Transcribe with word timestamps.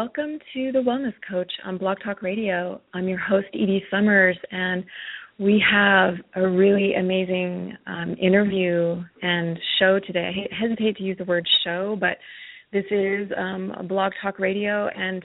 Welcome 0.00 0.38
to 0.54 0.72
The 0.72 0.78
Wellness 0.78 1.12
Coach 1.30 1.52
on 1.62 1.76
Blog 1.76 1.98
Talk 2.02 2.22
Radio. 2.22 2.80
I'm 2.94 3.06
your 3.06 3.18
host, 3.18 3.48
Edie 3.52 3.84
Summers, 3.90 4.38
and 4.50 4.82
we 5.38 5.62
have 5.70 6.14
a 6.36 6.48
really 6.48 6.94
amazing 6.94 7.76
um, 7.86 8.16
interview 8.18 9.04
and 9.20 9.58
show 9.78 10.00
today. 10.00 10.48
I 10.50 10.54
hesitate 10.58 10.96
to 10.96 11.02
use 11.02 11.18
the 11.18 11.26
word 11.26 11.46
show, 11.64 11.98
but 12.00 12.16
this 12.72 12.86
is 12.90 13.30
um, 13.36 13.74
a 13.78 13.82
Blog 13.82 14.12
Talk 14.22 14.38
Radio, 14.38 14.88
and 14.88 15.22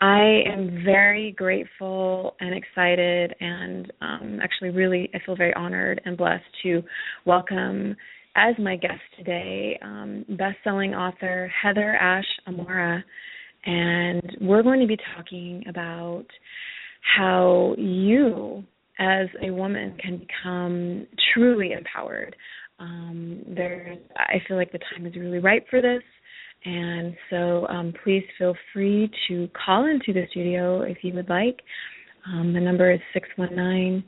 I 0.00 0.40
am 0.50 0.82
very 0.86 1.32
grateful 1.32 2.34
and 2.40 2.54
excited, 2.54 3.34
and 3.40 3.92
um, 4.00 4.38
actually, 4.42 4.70
really, 4.70 5.10
I 5.12 5.18
feel 5.26 5.36
very 5.36 5.52
honored 5.52 6.00
and 6.06 6.16
blessed 6.16 6.44
to 6.62 6.82
welcome 7.26 7.94
as 8.36 8.54
my 8.58 8.76
guest 8.76 9.02
today, 9.18 9.78
um, 9.82 10.24
best-selling 10.30 10.94
author 10.94 11.52
Heather 11.62 11.94
Ash 11.96 12.24
Amara, 12.48 13.04
and 13.66 14.36
we're 14.40 14.62
going 14.62 14.80
to 14.80 14.86
be 14.86 14.98
talking 15.16 15.64
about 15.68 16.26
how 17.16 17.74
you, 17.78 18.64
as 18.98 19.26
a 19.42 19.50
woman, 19.50 19.96
can 20.02 20.18
become 20.18 21.06
truly 21.32 21.72
empowered. 21.72 22.36
Um, 22.78 23.42
there, 23.56 23.96
I 24.16 24.42
feel 24.46 24.56
like 24.56 24.72
the 24.72 24.80
time 24.92 25.06
is 25.06 25.14
really 25.16 25.38
ripe 25.38 25.66
for 25.70 25.80
this, 25.80 26.02
and 26.64 27.14
so 27.30 27.66
um, 27.68 27.92
please 28.02 28.24
feel 28.38 28.54
free 28.72 29.10
to 29.28 29.48
call 29.64 29.86
into 29.86 30.12
the 30.12 30.26
studio 30.30 30.82
if 30.82 30.98
you 31.02 31.14
would 31.14 31.28
like. 31.28 31.60
Um, 32.26 32.52
the 32.52 32.60
number 32.60 32.90
is 32.90 33.00
six 33.12 33.28
one 33.36 33.54
nine. 33.54 34.02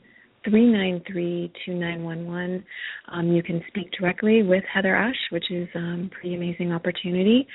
393-2911. 0.47 2.63
Um, 3.11 3.31
you 3.31 3.43
can 3.43 3.61
speak 3.67 3.91
directly 3.99 4.43
with 4.43 4.63
Heather 4.73 4.95
Ash, 4.95 5.15
which 5.31 5.51
is 5.51 5.67
um, 5.75 6.09
a 6.11 6.15
pretty 6.15 6.35
amazing 6.35 6.71
opportunity. 6.71 7.47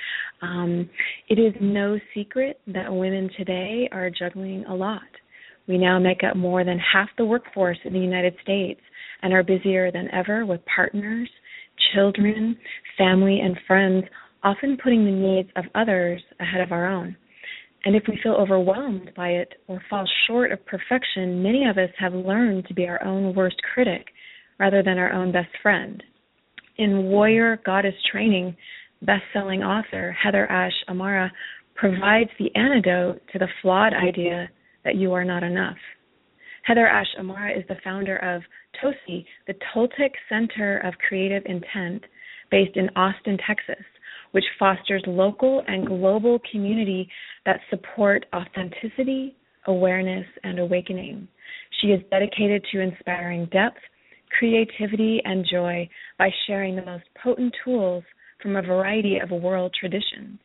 Um, 0.43 0.91
it 1.29 1.39
is 1.39 1.55
no 1.61 1.99
secret 2.15 2.61
that 2.69 2.93
women 2.93 3.31
today 3.37 3.89
are 3.93 4.11
juggling 4.11 4.65
a 4.67 4.75
lot. 4.75 5.03
We 5.69 5.79
now 5.79 5.99
make 5.99 6.23
up 6.29 6.37
more 6.37 6.65
than 6.65 6.79
half 6.79 7.09
the 7.17 7.25
workforce 7.25 7.79
in 7.85 7.93
the 7.93 7.99
United 7.99 8.35
States 8.43 8.81
and 9.23 9.33
are 9.33 9.43
busier 9.43 9.93
than 9.93 10.09
ever 10.13 10.45
with 10.45 10.61
partners, 10.75 11.29
children, 11.95 12.57
family, 12.99 13.41
and 13.41 13.57
friends, 13.67 14.05
often 14.43 14.77
putting 14.83 15.05
the 15.05 15.11
needs 15.11 15.49
of 15.57 15.65
others 15.75 16.21
ahead 16.41 16.61
of 16.61 16.73
our 16.73 16.87
own. 16.87 17.17
And 17.85 17.97
if 17.97 18.05
we 18.09 18.19
feel 18.23 18.35
overwhelmed 18.35 19.11
by 19.17 19.31
it 19.31 19.55
or 19.67 19.83
fall 19.91 20.09
short 20.27 20.53
of 20.53 20.65
perfection, 20.67 21.43
many 21.43 21.67
of 21.67 21.79
us 21.79 21.91
have 21.99 22.15
learned 22.15 22.67
to 22.69 22.75
be 22.75 22.87
our 22.87 23.03
own 23.05 23.35
worst 23.35 23.57
critic 23.75 24.07
rather 24.59 24.83
than 24.83 24.99
our 24.99 25.13
own 25.13 25.33
best 25.33 25.51
friend. 25.63 26.03
In 26.79 27.05
Warrior 27.05 27.61
Goddess 27.67 27.95
Training, 28.11 28.57
best-selling 29.03 29.63
author 29.63 30.13
Heather 30.13 30.51
Ash 30.51 30.73
Amara 30.89 31.33
provides 31.75 32.31
the 32.39 32.55
antidote 32.55 33.21
to 33.33 33.39
the 33.39 33.49
flawed 33.61 33.93
idea 33.95 34.49
that 34.85 34.97
you 34.97 35.13
are 35.13 35.25
not 35.25 35.43
enough. 35.43 35.77
Heather 36.65 36.87
Ash 36.87 37.09
Amara 37.19 37.59
is 37.59 37.65
the 37.69 37.77
founder 37.83 38.17
of 38.19 38.43
Toci, 38.81 39.25
the 39.49 39.55
Toltec 39.75 40.13
Center 40.29 40.79
of 40.79 40.95
Creative 41.09 41.43
Intent, 41.47 42.05
based 42.51 42.77
in 42.77 42.89
Austin, 42.91 43.39
Texas 43.45 43.85
which 44.33 44.45
fosters 44.59 45.03
local 45.07 45.63
and 45.67 45.87
global 45.87 46.41
community 46.51 47.09
that 47.47 47.61
support 47.71 48.27
authenticity, 48.35 49.37
awareness, 49.67 50.27
and 50.45 50.59
awakening. 50.59 51.29
She 51.81 51.89
is 51.89 52.03
dedicated 52.11 52.65
to 52.73 52.81
inspiring 52.81 53.47
depth, 53.53 53.79
creativity, 54.39 55.21
and 55.25 55.47
joy 55.51 55.89
by 56.19 56.31
sharing 56.47 56.77
the 56.77 56.85
most 56.85 57.05
potent 57.23 57.55
tools 57.65 58.05
from 58.43 58.57
a 58.57 58.63
variety 58.63 59.19
of 59.19 59.31
world 59.31 59.75
traditions. 59.79 60.39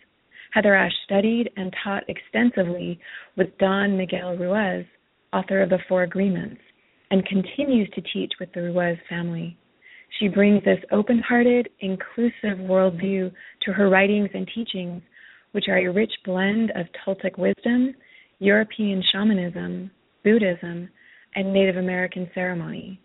Heather 0.52 0.76
Ash 0.76 0.94
studied 1.06 1.50
and 1.58 1.74
taught 1.84 2.04
extensively 2.10 3.00
with 3.36 3.58
Don 3.58 3.98
Miguel 3.98 4.36
Ruiz, 4.38 4.86
author 5.34 5.62
of 5.62 5.70
The 5.70 5.80
Four 5.88 6.04
Agreements, 6.04 6.62
and 7.12 7.26
continues 7.26 7.90
to 7.92 8.02
teach 8.14 8.34
with 8.40 8.52
the 8.54 8.62
Ruiz 8.62 8.98
family. 9.10 9.58
She 10.20 10.28
brings 10.28 10.64
this 10.64 10.80
open 10.92 11.20
hearted, 11.20 11.70
inclusive 11.80 12.58
worldview 12.58 13.32
to 13.62 13.74
her 13.74 13.90
writings 13.90 14.30
and 14.34 14.50
teachings, 14.54 15.02
which 15.52 15.66
are 15.68 15.78
a 15.78 15.92
rich 15.92 16.12
blend 16.26 16.72
of 16.72 16.88
Toltec 17.06 17.38
wisdom, 17.38 17.94
European 18.40 19.04
shamanism, 19.12 19.92
Buddhism, 20.24 20.90
and 21.36 21.54
Native 21.54 21.78
American 21.78 22.30
ceremony. 22.34 23.00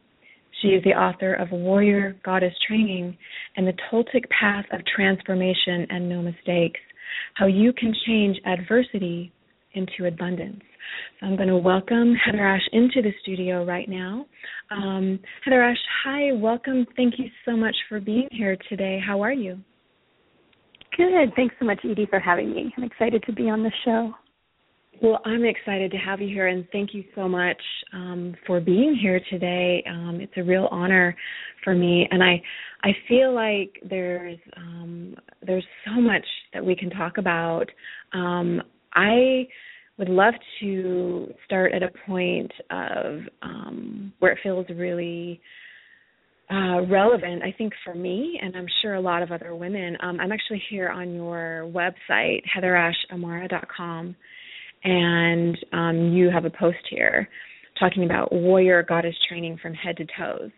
She 0.60 0.68
is 0.68 0.84
the 0.84 0.90
author 0.90 1.34
of 1.34 1.50
Warrior 1.50 2.16
Goddess 2.24 2.54
Training 2.66 3.16
and 3.56 3.66
the 3.66 3.74
Toltec 3.90 4.28
Path 4.30 4.66
of 4.72 4.80
Transformation 4.86 5.86
and 5.90 6.08
No 6.08 6.22
Mistakes 6.22 6.80
How 7.34 7.46
You 7.46 7.72
Can 7.72 7.94
Change 8.06 8.38
Adversity 8.46 9.32
into 9.74 10.06
Abundance. 10.06 10.62
So 11.20 11.26
I'm 11.26 11.36
going 11.36 11.48
to 11.48 11.56
welcome 11.56 12.14
Heather 12.14 12.46
Ash 12.46 12.62
into 12.72 13.02
the 13.02 13.12
studio 13.22 13.64
right 13.64 13.88
now. 13.88 14.26
Um, 14.70 15.18
Heather 15.44 15.62
Ash, 15.62 15.78
hi, 16.04 16.32
welcome. 16.32 16.86
Thank 16.96 17.14
you 17.18 17.26
so 17.44 17.56
much 17.56 17.74
for 17.88 18.00
being 18.00 18.28
here 18.30 18.56
today. 18.68 19.00
How 19.04 19.22
are 19.22 19.32
you? 19.32 19.58
Good. 20.96 21.32
Thanks 21.36 21.54
so 21.58 21.64
much, 21.64 21.78
Edie, 21.84 22.06
for 22.10 22.20
having 22.20 22.52
me. 22.52 22.72
I'm 22.76 22.84
excited 22.84 23.22
to 23.24 23.32
be 23.32 23.48
on 23.48 23.62
the 23.62 23.72
show. 23.84 24.12
Well, 25.02 25.20
I'm 25.24 25.44
excited 25.44 25.90
to 25.92 25.96
have 25.96 26.20
you 26.20 26.28
here, 26.28 26.46
and 26.46 26.64
thank 26.70 26.94
you 26.94 27.02
so 27.16 27.28
much 27.28 27.60
um, 27.92 28.36
for 28.46 28.60
being 28.60 28.94
here 28.94 29.20
today. 29.30 29.82
Um, 29.88 30.18
it's 30.20 30.34
a 30.36 30.44
real 30.44 30.68
honor 30.70 31.16
for 31.64 31.74
me, 31.74 32.06
and 32.10 32.22
I 32.22 32.40
I 32.84 32.90
feel 33.08 33.34
like 33.34 33.82
there's 33.88 34.38
um, 34.56 35.16
there's 35.44 35.64
so 35.86 36.00
much 36.00 36.24
that 36.52 36.64
we 36.64 36.76
can 36.76 36.90
talk 36.90 37.18
about. 37.18 37.66
Um, 38.12 38.62
I 38.94 39.46
would 39.98 40.08
love 40.08 40.34
to 40.60 41.28
start 41.44 41.72
at 41.72 41.82
a 41.82 41.90
point 42.06 42.50
of 42.70 43.20
um, 43.42 44.12
where 44.18 44.32
it 44.32 44.38
feels 44.42 44.66
really 44.70 45.40
uh, 46.50 46.82
relevant, 46.86 47.42
I 47.42 47.54
think, 47.56 47.72
for 47.84 47.94
me, 47.94 48.38
and 48.42 48.56
I'm 48.56 48.66
sure 48.82 48.94
a 48.94 49.00
lot 49.00 49.22
of 49.22 49.30
other 49.30 49.54
women. 49.54 49.96
Um, 50.02 50.20
I'm 50.20 50.32
actually 50.32 50.62
here 50.70 50.88
on 50.88 51.14
your 51.14 51.70
website, 51.72 52.42
heatherashamara.com, 52.54 54.16
and 54.84 55.58
um, 55.72 56.12
you 56.12 56.30
have 56.30 56.44
a 56.44 56.50
post 56.50 56.78
here 56.90 57.28
talking 57.78 58.04
about 58.04 58.32
warrior 58.32 58.82
goddess 58.82 59.14
training 59.28 59.58
from 59.62 59.72
head 59.74 59.96
to 59.96 60.04
toes. 60.04 60.50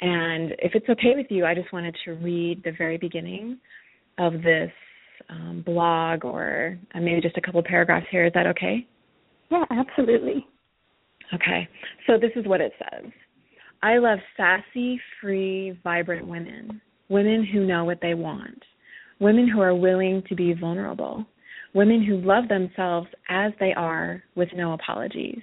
And 0.00 0.52
if 0.58 0.72
it's 0.74 0.88
okay 0.88 1.12
with 1.14 1.26
you, 1.30 1.46
I 1.46 1.54
just 1.54 1.72
wanted 1.72 1.96
to 2.04 2.12
read 2.12 2.62
the 2.64 2.72
very 2.76 2.98
beginning 2.98 3.58
of 4.18 4.34
this 4.34 4.70
um, 5.30 5.62
blog 5.64 6.24
or 6.24 6.78
uh, 6.94 7.00
maybe 7.00 7.20
just 7.20 7.36
a 7.36 7.40
couple 7.40 7.62
paragraphs 7.62 8.06
here. 8.10 8.26
Is 8.26 8.32
that 8.34 8.46
okay? 8.46 8.86
Yeah, 9.50 9.64
absolutely. 9.70 10.46
Okay. 11.34 11.68
So 12.06 12.14
this 12.18 12.30
is 12.36 12.46
what 12.46 12.60
it 12.60 12.72
says 12.78 13.10
I 13.82 13.98
love 13.98 14.18
sassy, 14.36 15.00
free, 15.20 15.78
vibrant 15.82 16.26
women, 16.26 16.80
women 17.08 17.46
who 17.52 17.66
know 17.66 17.84
what 17.84 17.98
they 18.00 18.14
want, 18.14 18.62
women 19.20 19.48
who 19.48 19.60
are 19.60 19.74
willing 19.74 20.22
to 20.28 20.34
be 20.34 20.54
vulnerable, 20.54 21.24
women 21.74 22.04
who 22.04 22.16
love 22.18 22.48
themselves 22.48 23.08
as 23.28 23.52
they 23.58 23.72
are 23.76 24.22
with 24.36 24.48
no 24.54 24.72
apologies, 24.72 25.40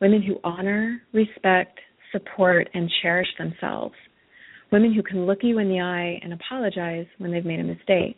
women 0.00 0.22
who 0.22 0.38
honor, 0.44 1.00
respect, 1.12 1.78
support, 2.12 2.68
and 2.74 2.90
cherish 3.02 3.28
themselves, 3.38 3.94
women 4.72 4.92
who 4.92 5.02
can 5.02 5.26
look 5.26 5.38
you 5.42 5.58
in 5.58 5.68
the 5.68 5.80
eye 5.80 6.18
and 6.22 6.32
apologize 6.32 7.06
when 7.18 7.30
they've 7.30 7.44
made 7.44 7.60
a 7.60 7.64
mistake, 7.64 8.16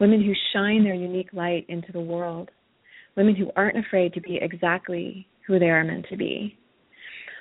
women 0.00 0.22
who 0.22 0.32
shine 0.52 0.84
their 0.84 0.94
unique 0.94 1.32
light 1.32 1.66
into 1.68 1.92
the 1.92 2.00
world, 2.00 2.50
women 3.16 3.34
who 3.34 3.50
aren't 3.56 3.78
afraid 3.78 4.12
to 4.14 4.20
be 4.20 4.38
exactly 4.40 5.26
who 5.46 5.58
they 5.58 5.70
are 5.70 5.84
meant 5.84 6.06
to 6.10 6.16
be. 6.16 6.56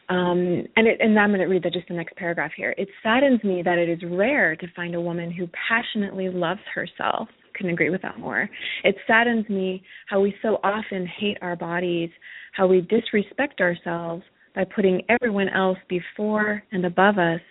Um, 0.07 0.67
and, 0.75 0.87
it, 0.87 0.99
and 0.99 1.17
I'm 1.19 1.29
going 1.29 1.39
to 1.39 1.47
read 1.47 1.63
the, 1.63 1.71
just 1.71 1.87
the 1.87 1.95
next 1.95 2.15
paragraph 2.15 2.51
here. 2.55 2.75
It 2.77 2.87
saddens 3.01 3.43
me 3.43 3.63
that 3.65 3.79
it 3.79 3.89
is 3.89 3.99
rare 4.07 4.55
to 4.55 4.67
find 4.75 4.93
a 4.93 5.01
woman 5.01 5.31
who 5.31 5.47
passionately 5.67 6.29
loves 6.29 6.59
herself. 6.73 7.27
Couldn't 7.55 7.73
agree 7.73 7.89
with 7.89 8.03
that 8.03 8.19
more. 8.19 8.47
It 8.83 8.95
saddens 9.07 9.49
me 9.49 9.81
how 10.07 10.21
we 10.21 10.35
so 10.41 10.59
often 10.63 11.07
hate 11.07 11.37
our 11.41 11.55
bodies, 11.55 12.09
how 12.53 12.67
we 12.67 12.81
disrespect 12.81 13.61
ourselves 13.61 14.23
by 14.53 14.65
putting 14.75 15.01
everyone 15.09 15.49
else 15.49 15.77
before 15.89 16.61
and 16.71 16.85
above 16.85 17.17
us, 17.17 17.41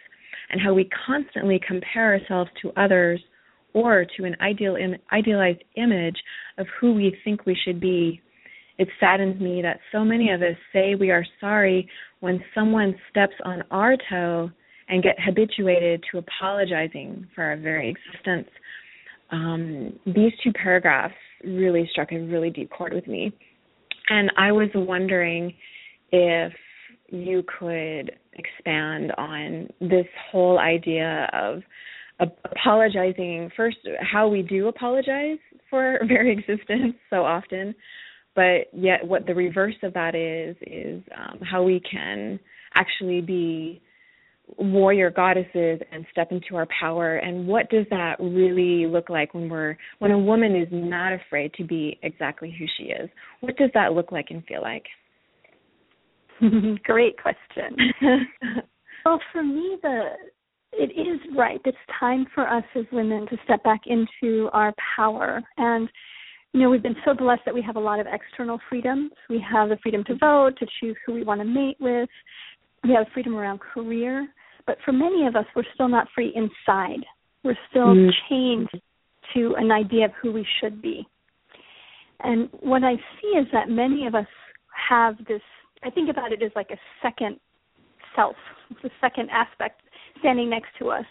and 0.50 0.60
how 0.60 0.74
we 0.74 0.88
constantly 1.06 1.60
compare 1.66 2.12
ourselves 2.12 2.50
to 2.62 2.70
others 2.76 3.20
or 3.74 4.06
to 4.16 4.24
an 4.24 4.36
ideal 4.40 4.76
idealized 5.12 5.62
image 5.76 6.16
of 6.58 6.66
who 6.80 6.94
we 6.94 7.16
think 7.24 7.44
we 7.44 7.56
should 7.64 7.80
be. 7.80 8.20
It 8.78 8.88
saddens 8.98 9.40
me 9.40 9.62
that 9.62 9.78
so 9.92 10.04
many 10.04 10.30
of 10.30 10.42
us 10.42 10.56
say 10.72 10.94
we 10.94 11.10
are 11.10 11.24
sorry 11.40 11.88
when 12.20 12.42
someone 12.54 12.94
steps 13.10 13.34
on 13.44 13.62
our 13.70 13.96
toe 14.08 14.50
and 14.88 15.02
get 15.02 15.16
habituated 15.20 16.02
to 16.10 16.18
apologizing 16.18 17.26
for 17.34 17.44
our 17.44 17.56
very 17.56 17.90
existence. 17.90 18.48
Um, 19.30 19.98
these 20.06 20.32
two 20.42 20.52
paragraphs 20.52 21.14
really 21.44 21.88
struck 21.92 22.12
a 22.12 22.18
really 22.18 22.50
deep 22.50 22.70
chord 22.70 22.92
with 22.92 23.06
me. 23.06 23.32
And 24.08 24.30
I 24.36 24.52
was 24.52 24.68
wondering 24.74 25.54
if 26.12 26.52
you 27.08 27.42
could 27.58 28.12
expand 28.34 29.12
on 29.16 29.68
this 29.80 30.06
whole 30.30 30.58
idea 30.58 31.28
of 31.32 31.62
apologizing 32.20 33.50
first 33.56 33.78
how 34.00 34.28
we 34.28 34.42
do 34.42 34.68
apologize 34.68 35.38
for 35.68 35.98
our 36.00 36.00
very 36.06 36.32
existence 36.32 36.94
so 37.10 37.24
often 37.24 37.74
but 38.34 38.68
yet 38.72 39.06
what 39.06 39.26
the 39.26 39.34
reverse 39.34 39.74
of 39.82 39.92
that 39.94 40.14
is 40.14 40.56
is 40.62 41.02
um, 41.16 41.40
how 41.40 41.62
we 41.62 41.80
can 41.90 42.38
actually 42.74 43.20
be 43.20 43.80
warrior 44.58 45.10
goddesses 45.10 45.80
and 45.90 46.04
step 46.10 46.30
into 46.30 46.56
our 46.56 46.66
power. 46.78 47.16
And 47.16 47.46
what 47.46 47.70
does 47.70 47.86
that 47.90 48.16
really 48.20 48.86
look 48.86 49.08
like 49.08 49.34
when 49.34 49.48
we're 49.48 49.76
when 49.98 50.10
a 50.10 50.18
woman 50.18 50.54
is 50.54 50.68
not 50.70 51.12
afraid 51.12 51.54
to 51.54 51.64
be 51.64 51.98
exactly 52.02 52.54
who 52.58 52.66
she 52.76 52.84
is? 52.84 53.08
What 53.40 53.56
does 53.56 53.70
that 53.74 53.92
look 53.92 54.12
like 54.12 54.26
and 54.30 54.44
feel 54.44 54.62
like? 54.62 54.84
Great 56.84 57.16
question. 57.20 57.76
Well 59.06 59.20
for 59.32 59.44
me 59.44 59.76
the 59.82 60.12
it 60.76 60.92
is 60.98 61.20
right 61.36 61.60
it's 61.64 61.76
time 61.98 62.26
for 62.34 62.48
us 62.48 62.64
as 62.74 62.84
women 62.92 63.26
to 63.28 63.36
step 63.44 63.62
back 63.64 63.82
into 63.86 64.48
our 64.52 64.74
power 64.96 65.42
and 65.56 65.88
you 66.54 66.60
know, 66.60 66.70
we've 66.70 66.84
been 66.84 66.96
so 67.04 67.14
blessed 67.14 67.42
that 67.46 67.54
we 67.54 67.62
have 67.62 67.74
a 67.74 67.80
lot 67.80 67.98
of 67.98 68.06
external 68.06 68.60
freedoms. 68.68 69.10
We 69.28 69.44
have 69.52 69.70
the 69.70 69.76
freedom 69.82 70.04
to 70.04 70.14
vote, 70.14 70.56
to 70.60 70.66
choose 70.80 70.96
who 71.04 71.12
we 71.12 71.24
want 71.24 71.40
to 71.40 71.44
mate 71.44 71.76
with. 71.80 72.08
We 72.84 72.90
have 72.90 73.06
freedom 73.12 73.34
around 73.34 73.58
career. 73.58 74.28
But 74.64 74.78
for 74.84 74.92
many 74.92 75.26
of 75.26 75.34
us, 75.34 75.46
we're 75.56 75.64
still 75.74 75.88
not 75.88 76.06
free 76.14 76.32
inside. 76.34 77.04
We're 77.42 77.58
still 77.70 77.88
mm. 77.88 78.08
chained 78.28 78.68
to 79.34 79.56
an 79.58 79.72
idea 79.72 80.04
of 80.04 80.12
who 80.22 80.32
we 80.32 80.46
should 80.60 80.80
be. 80.80 81.04
And 82.20 82.48
what 82.60 82.84
I 82.84 82.94
see 83.20 83.36
is 83.36 83.46
that 83.52 83.68
many 83.68 84.06
of 84.06 84.14
us 84.14 84.26
have 84.88 85.18
this, 85.26 85.42
I 85.82 85.90
think 85.90 86.08
about 86.08 86.32
it 86.32 86.40
as 86.40 86.52
like 86.54 86.70
a 86.70 86.78
second 87.02 87.40
self, 88.14 88.36
the 88.84 88.90
second 89.00 89.28
aspect 89.30 89.82
standing 90.24 90.48
next 90.48 90.70
to 90.78 90.88
us. 90.88 91.04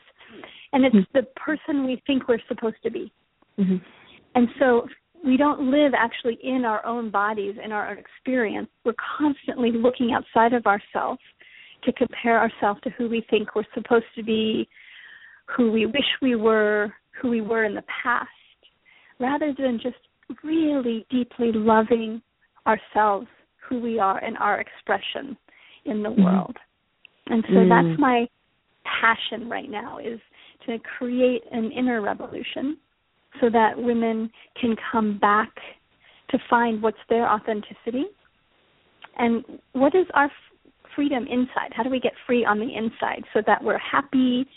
And 0.74 0.83
it's 0.86 0.95
mm-hmm. 0.95 1.18
the 1.18 1.24
person 1.36 1.86
we 1.86 2.01
think 2.07 2.27
we're 2.27 2.39
supposed 2.48 2.77
to 2.83 2.89
be. 2.89 3.13
Mm-hmm. 3.60 3.77
And 4.33 4.48
so 4.60 4.88
we 5.24 5.38
don't 5.38 5.69
live 5.69 5.94
actually 5.95 6.39
in 6.44 6.65
our 6.65 6.83
own 6.86 7.12
bodies, 7.12 7.56
in 7.63 7.71
our 7.71 7.92
own 7.92 7.98
experience. 7.98 8.68
We're 8.83 8.94
constantly 9.19 9.71
looking 9.71 10.12
outside 10.13 10.54
of 10.54 10.65
ourselves 10.65 11.21
to 11.83 11.94
compare 11.94 12.39
ourselves 12.39 12.81
to 12.83 12.89
who 12.92 13.07
we 13.07 13.24
think 13.30 13.56
we're 13.56 13.63
supposed 13.75 14.06
to 14.15 14.24
be, 14.24 14.68
who 15.56 15.71
we 15.71 15.86
wish 15.86 16.10
we 16.21 16.36
were, 16.36 16.92
who 17.21 17.30
we 17.30 17.42
were 17.42 17.65
in 17.65 17.75
the 17.75 17.83
past, 18.04 18.30
rather 19.19 19.54
than 19.57 19.80
just 19.81 19.98
really 20.44 21.06
deeply 21.12 21.51
loving 21.54 22.21
ourselves, 22.65 23.27
who 23.69 23.80
we 23.80 24.00
are, 24.00 24.18
and 24.24 24.38
our 24.38 24.60
expression 24.60 25.38
in 25.86 26.01
the 26.01 26.10
mm-hmm. 26.10 26.24
world. 26.24 26.57
And 27.27 27.44
so 27.48 27.56
mm. 27.56 27.69
that's 27.69 28.00
my 28.00 28.25
passion 28.85 29.50
right 29.50 29.69
now 29.69 29.97
is 30.00 30.19
to 30.65 30.77
create 30.97 31.44
an 31.51 31.71
inner 31.71 32.01
revolution 32.01 32.77
so 33.41 33.50
that 33.50 33.71
women 33.77 34.30
can 34.59 34.75
come 34.91 35.18
back 35.19 35.50
to 36.30 36.38
find 36.50 36.81
what's 36.81 36.97
their 37.09 37.27
authenticity. 37.27 38.06
And 39.18 39.44
what 39.74 39.95
is 39.95 40.06
our 40.13 40.31
freedom 40.95 41.25
inside? 41.30 41.71
How 41.71 41.83
do 41.83 41.89
we 41.89 42.00
get 42.00 42.13
free 42.25 42.45
on 42.45 42.59
the 42.59 42.75
inside 42.75 43.24
so 43.33 43.41
that 43.45 43.63
we're 43.63 43.80
happy 43.80 44.47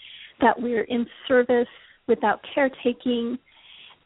that 0.40 0.60
we're 0.60 0.84
in 0.84 1.06
service 1.26 1.68
without 2.08 2.40
caretaking? 2.54 3.38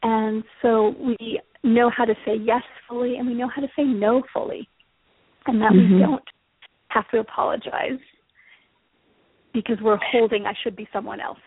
And 0.03 0.43
so 0.61 0.95
we 0.99 1.39
know 1.63 1.91
how 1.95 2.05
to 2.05 2.15
say 2.25 2.35
yes 2.35 2.63
fully 2.87 3.17
and 3.17 3.27
we 3.27 3.33
know 3.33 3.49
how 3.53 3.61
to 3.61 3.67
say 3.75 3.83
no 3.83 4.23
fully. 4.33 4.67
And 5.47 5.61
that 5.61 5.71
mm-hmm. 5.71 5.95
we 5.95 5.99
don't 5.99 6.23
have 6.89 7.09
to 7.09 7.19
apologize 7.19 7.99
because 9.53 9.77
we're 9.81 9.99
holding 10.11 10.45
i 10.45 10.53
should 10.63 10.75
be 10.75 10.87
someone 10.93 11.19
else 11.19 11.37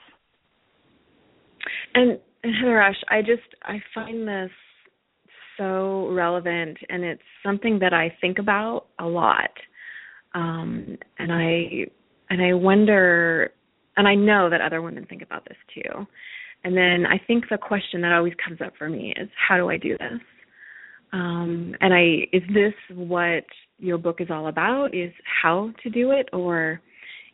and 1.95 2.19
Heather 2.45 2.81
Ash, 2.81 2.97
I 3.09 3.21
just 3.21 3.43
I 3.63 3.83
find 3.95 4.27
this 4.29 4.51
so 5.57 6.09
relevant 6.11 6.77
and 6.89 7.05
it's 7.05 7.23
something 7.45 7.79
that 7.79 7.93
I 7.93 8.15
think 8.21 8.39
about 8.39 8.87
a 8.99 9.07
lot. 9.07 9.51
Um 10.35 10.99
and 11.19 11.33
I 11.33 11.87
and 12.31 12.43
I 12.43 12.55
wonder 12.55 13.53
and 13.97 14.09
I 14.09 14.15
know 14.15 14.51
that 14.51 14.61
other 14.61 14.83
women 14.83 15.07
think 15.07 15.23
about 15.23 15.47
this 15.49 15.59
too. 15.75 16.07
And 16.65 16.77
then 16.77 17.07
I 17.07 17.21
think 17.27 17.45
the 17.51 17.59
question 17.59 18.01
that 18.03 18.13
always 18.13 18.33
comes 18.45 18.61
up 18.61 18.73
for 18.77 18.89
me 18.89 19.15
is 19.17 19.29
how 19.49 19.57
do 19.57 19.71
I 19.71 19.77
do 19.77 19.97
this? 19.99 20.21
Um 21.13 21.75
and 21.81 21.95
I 21.95 22.27
is 22.33 22.43
this 22.53 22.75
what 22.95 23.45
your 23.79 23.99
book 23.99 24.21
is 24.21 24.29
all 24.31 24.49
about 24.49 24.95
is 24.95 25.13
how 25.43 25.73
to 25.83 25.91
do 25.91 26.11
it 26.11 26.29
or 26.33 26.81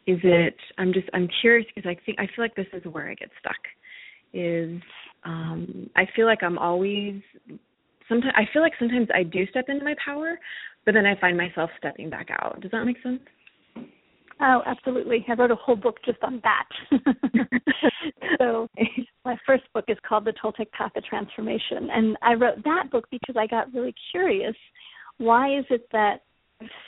is 0.06 0.18
it 0.22 0.56
I'm 0.78 0.92
just 0.92 1.08
I'm 1.12 1.28
curious 1.40 1.66
because 1.74 1.88
I 1.88 1.96
think 2.04 2.18
I 2.18 2.26
feel 2.26 2.44
like 2.44 2.54
this 2.54 2.66
is 2.72 2.82
where 2.92 3.08
I 3.08 3.14
get 3.14 3.30
stuck 3.40 3.56
is 4.32 4.80
um 5.24 5.90
I 5.96 6.06
feel 6.14 6.26
like 6.26 6.42
I'm 6.42 6.58
always 6.58 7.20
sometimes 8.08 8.34
I 8.36 8.42
feel 8.52 8.62
like 8.62 8.72
sometimes 8.78 9.08
I 9.14 9.22
do 9.22 9.46
step 9.48 9.66
into 9.68 9.84
my 9.84 9.94
power, 10.04 10.38
but 10.84 10.94
then 10.94 11.06
I 11.06 11.18
find 11.20 11.36
myself 11.36 11.70
stepping 11.78 12.10
back 12.10 12.28
out. 12.30 12.60
Does 12.60 12.70
that 12.72 12.84
make 12.84 13.02
sense? 13.02 13.20
Oh, 14.42 14.62
absolutely. 14.64 15.24
I 15.28 15.34
wrote 15.34 15.50
a 15.50 15.56
whole 15.56 15.76
book 15.76 15.96
just 16.04 16.18
on 16.22 16.40
that. 16.42 16.66
so 18.38 18.68
my 19.24 19.36
first 19.46 19.64
book 19.74 19.84
is 19.88 19.98
called 20.06 20.24
The 20.24 20.32
Toltec 20.42 20.70
Path 20.72 20.92
of 20.96 21.04
Transformation. 21.04 21.88
And 21.92 22.16
I 22.22 22.32
wrote 22.34 22.64
that 22.64 22.90
book 22.90 23.06
because 23.10 23.36
I 23.38 23.46
got 23.46 23.72
really 23.74 23.94
curious. 24.10 24.56
Why 25.18 25.58
is 25.58 25.66
it 25.68 25.86
that 25.92 26.22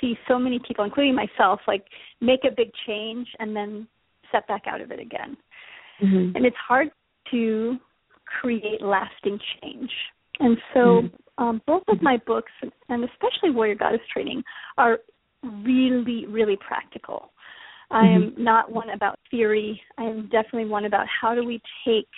see 0.00 0.14
so 0.28 0.38
many 0.38 0.60
people, 0.66 0.84
including 0.84 1.14
myself, 1.14 1.60
like 1.66 1.84
make 2.20 2.40
a 2.44 2.54
big 2.54 2.70
change 2.86 3.26
and 3.38 3.54
then 3.54 3.86
step 4.28 4.46
back 4.48 4.62
out 4.66 4.80
of 4.80 4.90
it 4.90 5.00
again? 5.00 5.36
Mm-hmm. 6.02 6.36
And 6.36 6.46
it's 6.46 6.56
hard 6.56 6.88
to 7.30 7.76
create 8.40 8.82
lasting 8.82 9.38
change. 9.60 9.90
And 10.40 10.56
so, 10.74 10.80
mm-hmm. 10.80 11.44
um, 11.44 11.62
both 11.66 11.82
of 11.88 12.02
my 12.02 12.18
books, 12.26 12.52
and 12.88 13.04
especially 13.04 13.50
Warrior 13.50 13.74
Goddess 13.76 14.00
Training, 14.12 14.42
are 14.78 14.98
really, 15.42 16.26
really 16.26 16.56
practical. 16.56 17.30
Mm-hmm. 17.92 17.96
I 17.96 18.14
am 18.14 18.22
mm-hmm. 18.22 18.44
not 18.44 18.72
one 18.72 18.90
about 18.90 19.18
theory. 19.30 19.80
I 19.98 20.04
am 20.04 20.22
definitely 20.24 20.66
one 20.66 20.86
about 20.86 21.06
how 21.20 21.34
do 21.34 21.44
we 21.44 21.60
take 21.86 22.08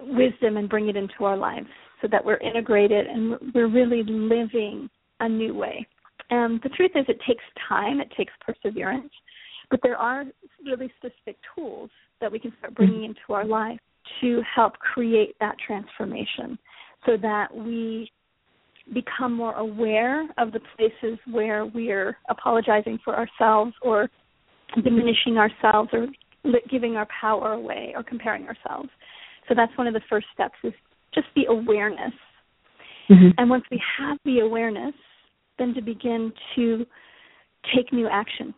wisdom 0.00 0.56
and 0.56 0.68
bring 0.68 0.88
it 0.88 0.96
into 0.96 1.24
our 1.24 1.36
lives 1.36 1.66
so 2.00 2.08
that 2.10 2.24
we're 2.24 2.38
integrated 2.38 3.06
and 3.06 3.36
we're 3.54 3.68
really 3.68 4.02
living 4.02 4.88
a 5.24 5.28
new 5.28 5.54
way. 5.54 5.86
And 6.30 6.60
the 6.62 6.68
truth 6.70 6.92
is, 6.94 7.04
it 7.08 7.20
takes 7.26 7.44
time, 7.68 8.00
it 8.00 8.12
takes 8.16 8.32
perseverance, 8.40 9.12
but 9.70 9.80
there 9.82 9.96
are 9.96 10.24
really 10.64 10.90
specific 10.96 11.36
tools 11.54 11.90
that 12.20 12.30
we 12.30 12.38
can 12.38 12.52
start 12.58 12.74
bringing 12.74 12.96
mm-hmm. 13.00 13.04
into 13.04 13.32
our 13.32 13.44
life 13.44 13.78
to 14.20 14.42
help 14.54 14.74
create 14.78 15.34
that 15.40 15.56
transformation 15.66 16.58
so 17.06 17.16
that 17.20 17.54
we 17.54 18.10
become 18.92 19.32
more 19.32 19.54
aware 19.54 20.24
of 20.36 20.52
the 20.52 20.60
places 20.76 21.18
where 21.30 21.66
we're 21.66 22.16
apologizing 22.28 22.98
for 23.02 23.16
ourselves 23.16 23.72
or 23.82 24.08
diminishing 24.82 25.38
ourselves 25.38 25.88
or 25.92 26.06
giving 26.70 26.96
our 26.96 27.06
power 27.20 27.52
away 27.52 27.94
or 27.96 28.02
comparing 28.02 28.46
ourselves. 28.46 28.90
So 29.48 29.54
that's 29.54 29.76
one 29.78 29.86
of 29.86 29.94
the 29.94 30.02
first 30.08 30.26
steps 30.34 30.54
is 30.62 30.72
just 31.14 31.26
the 31.34 31.46
awareness. 31.48 32.12
Mm-hmm. 33.10 33.28
And 33.38 33.50
once 33.50 33.64
we 33.70 33.80
have 33.98 34.18
the 34.24 34.40
awareness, 34.40 34.94
then 35.58 35.74
to 35.74 35.82
begin 35.82 36.32
to 36.54 36.86
take 37.74 37.92
new 37.92 38.08
action 38.08 38.54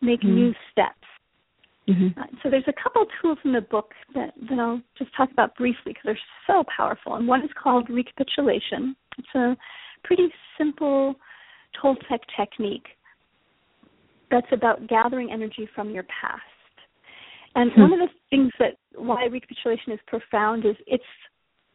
make 0.00 0.20
Mm. 0.22 0.34
new 0.34 0.54
steps. 0.70 0.96
Mhm. 1.86 2.16
Uh, 2.16 2.26
so 2.42 2.50
there's 2.50 2.68
a 2.68 2.72
couple 2.72 3.04
tools 3.20 3.38
in 3.44 3.52
the 3.52 3.60
book 3.60 3.94
that, 4.14 4.32
that 4.42 4.58
I'll 4.58 4.80
just 4.96 5.12
talk 5.14 5.30
about 5.30 5.54
briefly 5.56 5.92
because 5.92 6.04
they're 6.04 6.20
so 6.46 6.64
powerful. 6.64 7.16
And 7.16 7.26
one 7.26 7.42
is 7.42 7.52
called 7.54 7.90
recapitulation. 7.90 8.96
It's 9.18 9.34
a 9.34 9.56
pretty 10.04 10.32
simple 10.56 11.18
Toltec 11.74 12.20
technique 12.36 12.96
that's 14.30 14.50
about 14.52 14.86
gathering 14.86 15.32
energy 15.32 15.66
from 15.66 15.90
your 15.90 16.04
past. 16.04 16.42
And 17.56 17.72
Hmm. 17.72 17.80
one 17.80 17.92
of 17.94 17.98
the 17.98 18.14
things 18.30 18.52
that 18.58 18.76
why 18.94 19.24
recapitulation 19.24 19.92
is 19.92 20.00
profound 20.06 20.64
is 20.64 20.76
it's 20.86 21.04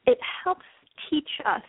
it 0.05 0.21
helps 0.21 0.65
teach 1.09 1.41
us 1.45 1.63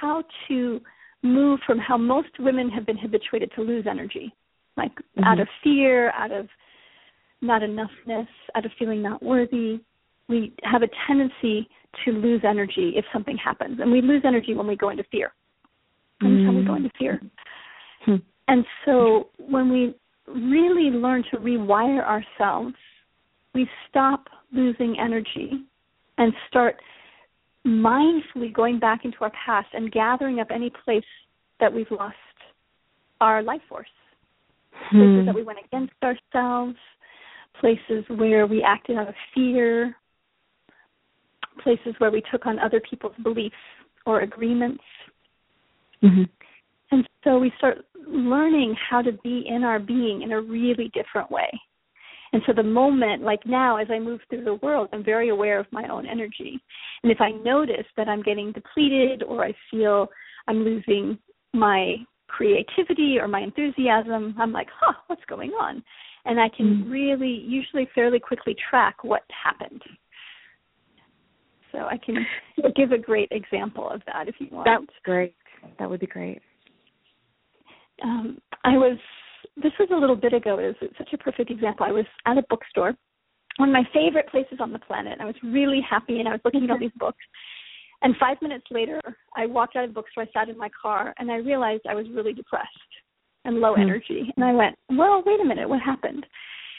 how 0.00 0.24
to 0.48 0.80
move 1.22 1.60
from 1.66 1.78
how 1.78 1.96
most 1.96 2.38
women 2.38 2.70
have 2.70 2.86
been 2.86 2.96
habituated 2.96 3.50
to 3.54 3.62
lose 3.62 3.86
energy, 3.86 4.32
like 4.76 4.92
Mhm. 5.16 5.24
out 5.24 5.38
of 5.40 5.48
fear, 5.62 6.10
out 6.10 6.32
of 6.32 6.48
not 7.42 7.62
enoughness, 7.62 8.28
out 8.54 8.64
of 8.64 8.72
feeling 8.74 9.02
not 9.02 9.22
worthy. 9.22 9.80
We 10.28 10.52
have 10.62 10.82
a 10.82 10.88
tendency 11.06 11.68
to 12.04 12.12
lose 12.12 12.44
energy 12.44 12.96
if 12.96 13.04
something 13.12 13.36
happens, 13.36 13.80
and 13.80 13.90
we 13.90 14.00
lose 14.00 14.24
energy 14.24 14.54
when 14.54 14.66
we 14.66 14.76
go 14.76 14.90
into 14.90 15.04
fear. 15.04 15.32
Every 16.22 16.44
time 16.44 16.56
we 16.56 16.62
go 16.62 16.74
into 16.74 16.90
fear. 16.98 17.20
Hmm. 18.04 18.16
And 18.48 18.66
so 18.84 19.30
when 19.38 19.70
we 19.70 19.94
really 20.26 20.90
learn 20.90 21.22
to 21.30 21.38
rewire 21.38 22.04
ourselves, 22.04 22.74
we 23.54 23.68
stop 23.88 24.28
losing 24.52 24.98
energy 24.98 25.64
and 26.18 26.32
start 26.48 26.80
mindfully 27.66 28.52
going 28.52 28.78
back 28.78 29.04
into 29.04 29.18
our 29.20 29.32
past 29.44 29.68
and 29.74 29.92
gathering 29.92 30.40
up 30.40 30.48
any 30.50 30.70
place 30.84 31.04
that 31.60 31.72
we've 31.72 31.90
lost 31.90 32.16
our 33.20 33.42
life 33.42 33.62
force. 33.68 33.88
Places 34.90 35.20
Hmm. 35.20 35.26
that 35.26 35.34
we 35.34 35.42
went 35.42 35.58
against 35.64 35.92
ourselves, 36.02 36.76
places 37.54 38.08
where 38.08 38.46
we 38.46 38.62
acted 38.62 38.96
out 38.96 39.08
of 39.08 39.14
fear, 39.34 39.96
places 41.58 41.94
where 41.98 42.10
we 42.10 42.22
took 42.30 42.46
on 42.46 42.58
other 42.58 42.80
people's 42.80 43.16
beliefs 43.22 43.56
or 44.06 44.20
agreements. 44.20 44.82
Mhm. 46.02 46.28
And 46.92 47.08
so 47.22 47.38
we 47.38 47.50
start 47.58 47.84
learning 48.06 48.74
how 48.74 49.02
to 49.02 49.12
be 49.12 49.46
in 49.46 49.64
our 49.64 49.78
being 49.78 50.22
in 50.22 50.32
a 50.32 50.40
really 50.40 50.88
different 50.88 51.30
way. 51.30 51.50
And 52.32 52.42
so 52.46 52.52
the 52.52 52.62
moment, 52.62 53.22
like 53.22 53.44
now, 53.44 53.76
as 53.76 53.88
I 53.90 53.98
move 53.98 54.20
through 54.28 54.44
the 54.44 54.54
world, 54.54 54.88
I'm 54.92 55.02
very 55.04 55.30
aware 55.30 55.58
of 55.58 55.66
my 55.72 55.88
own 55.88 56.06
energy. 56.06 56.60
And 57.02 57.10
if 57.10 57.20
I 57.20 57.30
notice 57.30 57.86
that 57.96 58.08
I'm 58.08 58.22
getting 58.22 58.52
depleted 58.52 59.22
or 59.24 59.44
I 59.44 59.52
feel 59.70 60.08
I'm 60.46 60.62
losing 60.62 61.18
my 61.52 61.96
creativity 62.28 63.18
or 63.18 63.26
my 63.26 63.40
enthusiasm, 63.40 64.36
I'm 64.38 64.52
like, 64.52 64.68
huh, 64.80 64.92
what's 65.08 65.24
going 65.26 65.50
on? 65.50 65.82
And 66.24 66.38
I 66.38 66.48
can 66.50 66.84
Mm. 66.84 66.90
really, 66.90 67.32
usually 67.32 67.86
fairly 67.94 68.20
quickly 68.20 68.54
track 68.54 69.02
what 69.02 69.24
happened. 69.30 69.82
So 71.72 71.78
I 71.86 71.96
can 71.96 72.26
give 72.76 72.92
a 72.92 72.98
great 72.98 73.28
example 73.32 73.88
of 73.88 74.02
that 74.06 74.28
if 74.28 74.34
you 74.38 74.48
want. 74.50 74.66
That's 74.66 74.98
great. 75.02 75.34
That 75.78 75.88
would 75.90 76.00
be 76.00 76.06
great. 76.06 76.42
um, 78.02 78.40
I 78.64 78.78
was 78.78 78.98
this 79.56 79.72
was 79.78 79.88
a 79.92 79.96
little 79.96 80.16
bit 80.16 80.32
ago. 80.32 80.58
It 80.58 80.76
was 80.80 80.90
such 80.98 81.12
a 81.12 81.18
perfect 81.18 81.50
example. 81.50 81.86
I 81.86 81.92
was 81.92 82.06
at 82.26 82.38
a 82.38 82.44
bookstore, 82.48 82.94
one 83.56 83.68
of 83.68 83.72
my 83.72 83.88
favorite 83.92 84.28
places 84.28 84.58
on 84.60 84.72
the 84.72 84.78
planet. 84.78 85.18
I 85.20 85.24
was 85.24 85.34
really 85.42 85.80
happy, 85.80 86.18
and 86.20 86.28
I 86.28 86.32
was 86.32 86.40
looking 86.44 86.64
at 86.64 86.70
all 86.70 86.78
these 86.78 86.90
books. 86.96 87.22
And 88.02 88.16
five 88.18 88.40
minutes 88.40 88.64
later, 88.70 89.00
I 89.36 89.46
walked 89.46 89.76
out 89.76 89.84
of 89.84 89.90
the 89.90 89.94
bookstore. 89.94 90.24
I 90.24 90.32
sat 90.32 90.48
in 90.48 90.56
my 90.56 90.70
car, 90.80 91.14
and 91.18 91.30
I 91.30 91.36
realized 91.36 91.82
I 91.88 91.94
was 91.94 92.08
really 92.10 92.32
depressed 92.32 92.68
and 93.44 93.60
low 93.60 93.74
Hmm. 93.74 93.82
energy. 93.82 94.32
And 94.36 94.44
I 94.44 94.52
went, 94.52 94.78
"Well, 94.88 95.22
wait 95.22 95.40
a 95.40 95.44
minute, 95.44 95.68
what 95.68 95.80
happened?" 95.80 96.26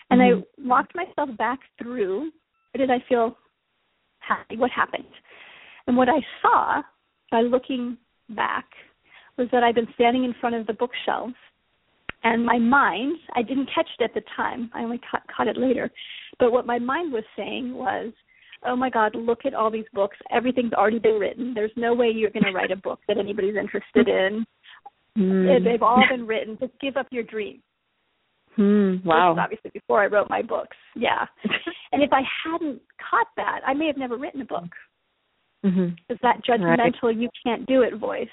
And 0.10 0.20
Mhm. 0.20 0.42
I 0.42 0.68
walked 0.68 0.96
myself 0.96 1.36
back 1.38 1.60
through. 1.78 2.32
Did 2.74 2.90
I 2.90 3.00
feel 3.00 3.38
happy? 4.20 4.58
What 4.58 4.72
happened? 4.72 5.12
And 5.88 5.98
what 5.98 6.10
I 6.10 6.26
saw 6.42 6.82
by 7.32 7.42
looking 7.42 7.98
back 8.30 8.66
was 9.38 9.50
that 9.52 9.64
I'd 9.64 9.76
been 9.76 9.94
standing 9.94 10.24
in 10.24 10.34
front 10.34 10.56
of 10.56 10.66
the 10.68 10.74
bookshelves 10.74 11.36
and 12.24 12.46
my 12.46 12.58
mind, 12.58 13.18
I 13.36 13.42
didn't 13.42 13.70
catch 13.74 13.88
it 14.00 14.04
at 14.04 14.14
the 14.14 14.22
time. 14.36 14.70
I 14.74 14.84
only 14.84 15.00
caught, 15.10 15.24
caught 15.36 15.48
it 15.48 15.58
later. 15.58 15.90
But 16.40 16.52
what 16.52 16.66
my 16.66 16.80
mind 16.80 17.12
was 17.12 17.24
saying 17.36 17.74
was, 17.74 18.14
oh 18.66 18.76
my 18.76 18.90
God, 18.90 19.16
look 19.16 19.40
at 19.46 19.54
all 19.54 19.72
these 19.72 19.86
books. 19.94 20.18
Everything's 20.32 20.74
already 20.74 21.00
been 21.00 21.20
written. 21.20 21.54
There's 21.54 21.72
no 21.76 21.94
way 21.94 22.12
you're 22.14 22.30
going 22.30 22.46
to 22.46 22.52
write 22.52 22.72
a 22.72 22.76
book 22.76 23.00
that 23.08 23.18
anybody's 23.18 23.56
interested 23.56 24.08
in. 24.08 24.46
Hmm. 25.16 25.64
They've 25.64 25.82
all 25.82 26.04
been 26.10 26.28
written. 26.28 26.58
Just 26.60 26.74
give 26.80 26.96
up 26.98 27.08
your 27.12 27.24
dream. 27.24 27.62
Hmm. 28.56 28.98
This 28.98 29.06
Wow. 29.06 29.32
was 29.34 29.40
obviously 29.42 29.72
before 29.74 30.04
I 30.04 30.08
wrote 30.08 30.30
my 30.30 30.42
books. 30.42 30.78
Yeah. 30.96 31.26
and 31.92 32.04
if 32.04 32.12
I 32.14 32.22
hadn't 32.46 32.82
caught 33.10 33.28
that, 33.38 33.62
I 33.66 33.74
may 33.74 33.88
have 33.88 33.98
never 33.98 34.18
written 34.18 34.42
a 34.42 34.46
book. 34.46 34.70
Is 36.10 36.18
that 36.24 36.44
judgmental 36.44 37.20
you 37.20 37.30
can't 37.46 37.66
do 37.68 37.84
it 37.84 37.96
voice 37.98 38.28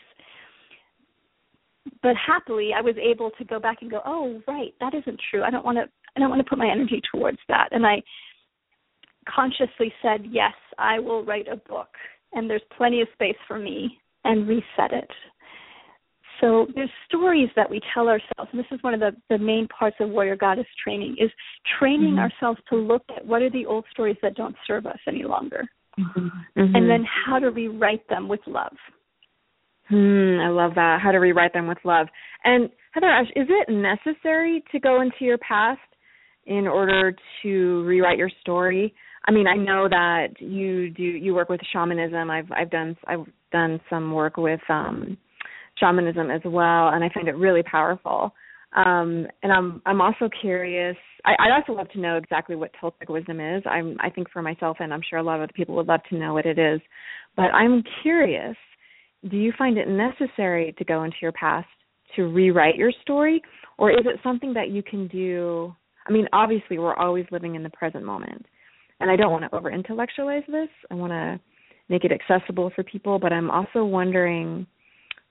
but 2.02 2.14
happily 2.16 2.70
i 2.76 2.80
was 2.80 2.94
able 2.98 3.30
to 3.32 3.44
go 3.44 3.58
back 3.58 3.78
and 3.82 3.90
go 3.90 4.00
oh 4.04 4.40
right 4.46 4.74
that 4.80 4.94
isn't 4.94 5.20
true. 5.30 5.42
I 5.42 5.50
don't 5.50 5.64
want 5.64 5.78
to 5.78 5.84
i 6.16 6.20
don't 6.20 6.30
want 6.30 6.40
to 6.40 6.48
put 6.48 6.58
my 6.58 6.70
energy 6.70 7.00
towards 7.12 7.38
that. 7.48 7.68
And 7.72 7.86
i 7.86 8.02
consciously 9.28 9.92
said 10.02 10.26
yes 10.30 10.54
i 10.78 10.98
will 10.98 11.24
write 11.24 11.48
a 11.48 11.56
book 11.56 11.88
and 12.32 12.48
there's 12.48 12.62
plenty 12.76 13.00
of 13.00 13.08
space 13.14 13.36
for 13.46 13.58
me 13.58 13.98
and 14.24 14.46
reset 14.48 14.92
it. 14.92 15.10
So 16.40 16.66
there's 16.74 16.90
stories 17.08 17.48
that 17.56 17.68
we 17.68 17.80
tell 17.94 18.08
ourselves 18.08 18.50
and 18.52 18.58
this 18.60 18.66
is 18.70 18.82
one 18.82 18.94
of 18.94 19.00
the, 19.00 19.12
the 19.28 19.38
main 19.38 19.66
parts 19.68 19.96
of 20.00 20.10
warrior 20.10 20.36
goddess 20.36 20.66
training 20.82 21.16
is 21.18 21.30
training 21.78 22.14
Mhm. 22.14 22.18
ourselves 22.20 22.60
to 22.68 22.76
look 22.76 23.02
at 23.16 23.24
what 23.24 23.42
are 23.42 23.50
the 23.50 23.66
old 23.66 23.84
stories 23.90 24.16
that 24.22 24.34
don't 24.34 24.56
serve 24.66 24.86
us 24.86 24.98
any 25.06 25.24
longer. 25.24 25.64
Mhm. 25.98 26.30
and 26.56 26.88
then 26.88 27.04
how 27.04 27.40
to 27.40 27.50
rewrite 27.50 28.06
them 28.08 28.28
with 28.28 28.40
love 28.46 28.76
Hmm, 29.88 30.38
I 30.40 30.48
love 30.48 30.74
that. 30.74 31.00
How 31.02 31.12
to 31.12 31.18
rewrite 31.18 31.52
them 31.52 31.66
with 31.66 31.78
love. 31.84 32.08
And 32.44 32.68
Heather 32.92 33.06
Ash, 33.08 33.26
is 33.36 33.46
it 33.48 33.70
necessary 33.72 34.62
to 34.72 34.78
go 34.78 35.00
into 35.00 35.16
your 35.20 35.38
past 35.38 35.80
in 36.46 36.66
order 36.66 37.14
to 37.42 37.84
rewrite 37.84 38.18
your 38.18 38.30
story? 38.40 38.94
I 39.26 39.30
mean, 39.30 39.46
I 39.46 39.56
know 39.56 39.88
that 39.88 40.28
you 40.40 40.90
do 40.90 41.02
you 41.02 41.34
work 41.34 41.48
with 41.48 41.60
shamanism. 41.72 42.30
I've 42.30 42.50
I've 42.52 42.70
done 42.70 42.96
I've 43.06 43.26
done 43.52 43.80
some 43.90 44.12
work 44.12 44.36
with 44.36 44.60
um 44.68 45.16
shamanism 45.78 46.30
as 46.30 46.40
well 46.44 46.88
and 46.88 47.04
I 47.04 47.10
find 47.14 47.28
it 47.28 47.36
really 47.36 47.62
powerful. 47.62 48.34
Um 48.76 49.26
and 49.42 49.52
I'm 49.52 49.82
I'm 49.86 50.00
also 50.00 50.28
curious 50.40 50.96
I, 51.24 51.34
I'd 51.38 51.52
also 51.52 51.72
love 51.72 51.90
to 51.90 52.00
know 52.00 52.16
exactly 52.16 52.56
what 52.56 52.72
Toltec 52.82 53.08
wisdom 53.10 53.40
is. 53.40 53.62
I'm 53.66 53.96
I 54.00 54.10
think 54.10 54.30
for 54.30 54.42
myself 54.42 54.78
and 54.80 54.92
I'm 54.92 55.02
sure 55.08 55.18
a 55.18 55.22
lot 55.22 55.36
of 55.36 55.42
other 55.42 55.52
people 55.54 55.76
would 55.76 55.88
love 55.88 56.00
to 56.10 56.16
know 56.16 56.32
what 56.34 56.46
it 56.46 56.58
is. 56.58 56.80
But 57.36 57.52
I'm 57.54 57.82
curious 58.02 58.56
do 59.26 59.36
you 59.36 59.52
find 59.58 59.78
it 59.78 59.88
necessary 59.88 60.74
to 60.78 60.84
go 60.84 61.02
into 61.02 61.16
your 61.20 61.32
past 61.32 61.66
to 62.16 62.24
rewrite 62.24 62.76
your 62.76 62.92
story? 63.02 63.42
Or 63.76 63.90
is 63.90 64.06
it 64.06 64.20
something 64.22 64.54
that 64.54 64.70
you 64.70 64.82
can 64.82 65.08
do? 65.08 65.74
I 66.06 66.12
mean 66.12 66.26
obviously 66.32 66.78
we're 66.78 66.94
always 66.94 67.26
living 67.30 67.54
in 67.54 67.62
the 67.62 67.70
present 67.70 68.04
moment. 68.04 68.46
And 69.00 69.10
i 69.10 69.16
don't 69.16 69.30
want 69.30 69.44
to 69.44 69.56
over 69.56 69.70
intellectualize 69.70 70.42
this. 70.48 70.68
I 70.90 70.94
want 70.94 71.12
to 71.12 71.40
make 71.88 72.04
it 72.04 72.12
accessible 72.12 72.70
for 72.74 72.82
people. 72.84 73.18
But 73.18 73.32
i'm 73.32 73.50
also 73.50 73.84
wondering 73.84 74.66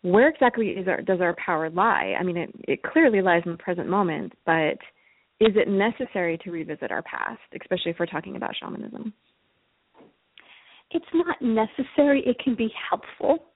where 0.01 0.29
exactly 0.29 0.67
is 0.67 0.87
our, 0.87 1.01
does 1.01 1.21
our 1.21 1.35
power 1.43 1.69
lie? 1.69 2.15
I 2.19 2.23
mean 2.23 2.37
it, 2.37 2.51
it 2.67 2.83
clearly 2.83 3.21
lies 3.21 3.43
in 3.45 3.53
the 3.53 3.57
present 3.57 3.89
moment 3.89 4.33
but 4.45 4.77
is 5.39 5.53
it 5.55 5.67
necessary 5.67 6.37
to 6.39 6.51
revisit 6.51 6.91
our 6.91 7.03
past 7.03 7.39
especially 7.59 7.91
if 7.91 7.99
we're 7.99 8.05
talking 8.05 8.35
about 8.35 8.55
shamanism? 8.59 9.13
It's 10.91 11.05
not 11.13 11.41
necessary. 11.41 12.23
It 12.25 12.37
can 12.41 12.55
be 12.55 12.71
helpful 12.89 13.47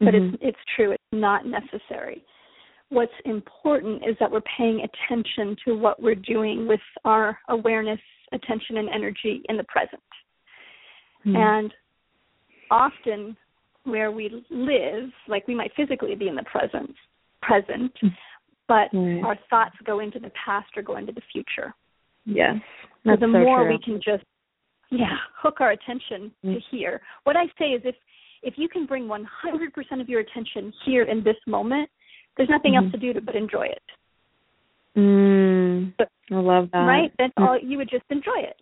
but 0.00 0.14
Mhm. 0.14 0.34
it's 0.34 0.42
it's 0.42 0.64
true 0.74 0.90
it's 0.92 1.02
not 1.12 1.46
necessary 1.46 2.24
what's 2.90 3.12
important 3.24 4.04
is 4.06 4.16
that 4.20 4.30
we're 4.30 4.40
paying 4.56 4.80
attention 4.82 5.56
to 5.64 5.74
what 5.76 6.00
we're 6.00 6.14
doing 6.14 6.68
with 6.68 6.80
our 7.04 7.38
awareness 7.48 8.00
attention 8.32 8.76
and 8.76 8.88
energy 8.90 9.42
in 9.48 9.56
the 9.56 9.64
present 9.64 10.02
Hmm. 11.24 11.36
and 11.36 11.74
often 12.70 13.36
where 13.84 14.10
we 14.10 14.44
live 14.50 15.10
like 15.28 15.46
we 15.46 15.54
might 15.54 15.72
physically 15.74 16.14
be 16.14 16.28
in 16.28 16.34
the 16.34 16.42
present 16.44 16.94
present 17.42 17.92
but 18.68 18.88
Right. 18.92 19.22
our 19.24 19.36
thoughts 19.48 19.76
go 19.84 20.00
into 20.00 20.18
the 20.18 20.30
past 20.30 20.76
or 20.76 20.82
go 20.82 20.96
into 20.96 21.12
the 21.12 21.20
future 21.32 21.74
yes 22.24 22.56
so 23.04 23.16
the 23.16 23.20
so 23.20 23.26
more 23.28 23.62
true. 23.62 23.72
we 23.72 23.78
can 23.78 24.00
just 24.00 24.24
yeah 24.90 25.16
hook 25.42 25.60
our 25.60 25.70
attention 25.70 26.32
to 26.42 26.48
Mm. 26.48 26.62
here 26.70 27.00
what 27.24 27.36
i 27.36 27.46
say 27.58 27.72
is 27.72 27.82
if 27.84 27.96
if 28.42 28.54
you 28.56 28.68
can 28.68 28.86
bring 28.86 29.06
100% 29.08 30.00
of 30.00 30.08
your 30.08 30.20
attention 30.20 30.72
here 30.84 31.02
in 31.04 31.22
this 31.22 31.36
moment 31.46 31.88
there's 32.36 32.48
nothing 32.50 32.72
Mhm. 32.74 32.82
else 32.82 32.92
to 32.92 32.98
do 32.98 33.12
to 33.12 33.20
but 33.20 33.34
enjoy 33.36 33.66
it 33.66 33.82
Mm, 34.96 35.92
I 36.30 36.34
love 36.34 36.70
that. 36.70 36.86
right 36.86 37.12
that's 37.18 37.34
Mm. 37.38 37.46
all 37.46 37.58
you 37.58 37.76
would 37.78 37.88
just 37.90 38.04
enjoy 38.10 38.38
it 38.40 38.60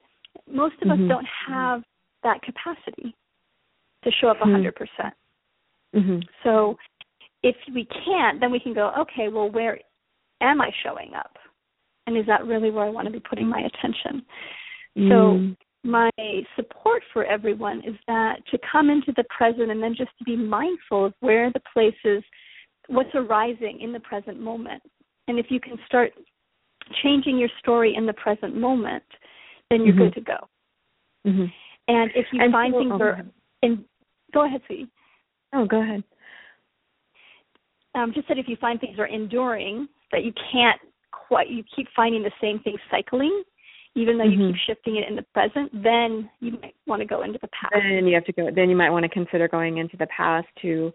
most 0.49 0.75
of 0.83 0.89
Mhm. 0.89 1.05
us 1.05 1.09
don't 1.09 1.27
have 1.27 1.85
that 2.23 2.43
capacity 2.43 3.15
to 4.03 4.11
show 4.11 4.29
up 4.29 4.39
Hmm. 4.39 4.51
100% 4.51 5.15
Mhm. 5.95 6.27
so 6.43 6.77
if 7.43 7.57
we 7.73 7.85
can't 7.87 8.41
then 8.41 8.51
we 8.51 8.59
can 8.59 8.73
go 8.73 8.89
okay 8.99 9.29
well 9.29 9.49
where 9.51 9.79
am 10.41 10.61
i 10.61 10.71
showing 10.83 11.15
up 11.15 11.39
And 12.07 12.19
is 12.19 12.27
that 12.27 12.45
really 12.45 12.71
where 12.71 12.85
I 12.85 12.91
want 12.91 13.07
to 13.07 13.11
be 13.11 13.19
putting 13.21 13.49
my 13.49 13.61
attention? 13.61 14.27
Mm. 14.95 15.57
My 15.85 16.11
support 16.57 17.03
for 17.13 17.25
everyone 17.27 17.83
is 17.87 17.95
that 18.07 18.37
to 18.51 18.59
come 18.71 18.89
into 18.89 19.13
the 19.17 19.25
present 19.25 19.71
and 19.71 19.83
then 19.83 19.95
just 19.95 20.11
to 20.19 20.25
be 20.25 20.35
mindful 20.35 21.05
of 21.07 21.15
where 21.21 21.53
the 21.53 21.61
places 21.73 22.25
what's 22.89 23.15
arising 23.15 23.81
in 23.83 23.93
the 23.93 24.01
present 24.01 24.41
moment. 24.41 24.83
And 25.29 25.39
if 25.39 25.47
you 25.51 25.61
can 25.61 25.79
start 25.87 26.13
changing 27.03 27.39
your 27.39 27.51
story 27.59 27.95
in 27.97 28.07
the 28.07 28.13
present 28.15 28.57
moment, 28.57 29.05
then 29.71 29.85
you're 29.85 29.95
Mhm. 29.95 29.99
good 29.99 30.15
to 30.15 30.21
go. 30.21 30.49
Mhm. 31.27 31.53
And 31.89 32.11
if 32.15 32.33
you 32.33 32.41
And 32.43 32.53
find 32.53 32.73
so- 32.73 32.79
things 32.79 32.93
oh, 32.93 33.05
are 33.05 33.27
go 34.33 34.43
ahead, 34.43 34.63
sweetie. 34.67 34.89
Oh, 35.53 35.67
go 35.67 35.81
ahead. 35.81 36.03
um, 37.95 38.13
just 38.13 38.27
that 38.27 38.39
if 38.39 38.49
you 38.49 38.57
find 38.57 38.81
things 38.81 38.99
are 38.99 39.07
enduring, 39.07 39.89
that 40.11 40.25
you 40.25 40.33
can't 40.33 40.81
quite, 41.13 41.49
you 41.49 41.63
keep 41.63 41.89
finding 41.91 42.23
the 42.25 42.33
same 42.41 42.59
thing 42.59 42.77
cycling, 42.91 43.45
even 43.95 44.19
though 44.19 44.25
you 44.25 44.39
Mhm. 44.39 44.49
keep 44.53 44.57
shifting 44.67 44.97
it 44.97 45.09
in 45.09 45.17
the 45.17 45.23
present, 45.35 45.71
then 45.83 46.29
you 46.41 46.53
might 46.61 46.75
want 46.87 47.01
to 47.01 47.07
go 47.07 47.23
into 47.23 47.39
the 47.39 47.49
past. 47.49 47.73
Then 47.75 48.07
you 48.07 48.15
have 48.15 48.25
to 48.25 48.33
go. 48.33 48.51
Then 48.51 48.69
you 48.71 48.77
might 48.77 48.91
want 48.91 49.05
to 49.05 49.09
consider 49.09 49.47
going 49.49 49.79
into 49.79 49.97
the 49.97 50.07
past 50.09 50.49
to, 50.63 50.93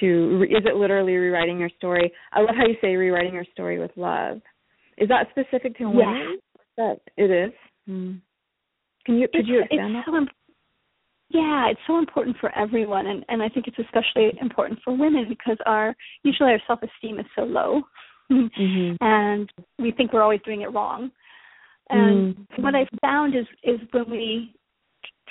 to 0.00 0.46
is 0.48 0.64
it 0.64 0.76
literally 0.76 1.16
rewriting 1.16 1.58
your 1.58 1.70
story? 1.70 2.12
I 2.32 2.40
love 2.40 2.56
how 2.56 2.66
you 2.66 2.76
say 2.80 2.96
rewriting 2.96 3.34
your 3.34 3.44
story 3.52 3.78
with 3.78 3.94
love. 3.96 4.40
Is 4.96 5.08
that 5.08 5.28
specific 5.30 5.76
to 5.78 5.84
Yeah. 5.84 5.88
women? 5.88 6.38
That 6.76 7.00
it 7.16 7.30
is. 7.30 7.52
Mm. 7.88 8.20
Can 9.04 9.18
you 9.18 9.28
could 9.28 9.40
it's, 9.40 9.48
you 9.48 9.60
expand 9.60 9.94
that? 9.96 10.04
so 10.06 10.16
imp- 10.16 10.30
yeah, 11.30 11.68
it's 11.68 11.80
so 11.86 11.98
important 11.98 12.36
for 12.38 12.50
everyone, 12.56 13.06
and 13.06 13.24
and 13.28 13.42
I 13.42 13.48
think 13.48 13.68
it's 13.68 13.78
especially 13.78 14.38
important 14.40 14.80
for 14.82 14.94
women 14.94 15.26
because 15.28 15.58
our 15.66 15.94
usually 16.22 16.52
our 16.52 16.60
self 16.66 16.82
esteem 16.82 17.18
is 17.18 17.26
so 17.34 17.42
low, 17.44 17.82
Mhm. 18.30 18.96
and 19.00 19.52
we 19.78 19.90
think 19.90 20.12
we're 20.12 20.22
always 20.22 20.40
doing 20.42 20.62
it 20.62 20.72
wrong. 20.72 21.10
And 21.90 22.36
Mm. 22.36 22.62
what 22.62 22.74
I 22.74 22.86
found 23.00 23.34
is 23.34 23.46
is 23.62 23.80
when 23.92 24.10
we 24.10 24.54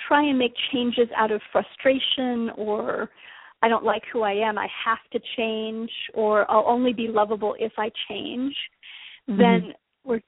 try 0.06 0.22
and 0.22 0.38
make 0.38 0.54
changes 0.72 1.08
out 1.16 1.30
of 1.30 1.42
frustration 1.52 2.50
or 2.50 3.10
I 3.62 3.68
don't 3.68 3.84
like 3.84 4.04
who 4.12 4.22
I 4.22 4.32
am, 4.32 4.56
I 4.56 4.68
have 4.84 5.02
to 5.10 5.20
change, 5.36 5.90
or 6.14 6.48
I'll 6.50 6.66
only 6.66 6.92
be 6.92 7.08
lovable 7.08 7.56
if 7.58 7.72
I 7.76 7.90
change, 8.08 8.56
then 9.26 9.74
we're 10.04 10.20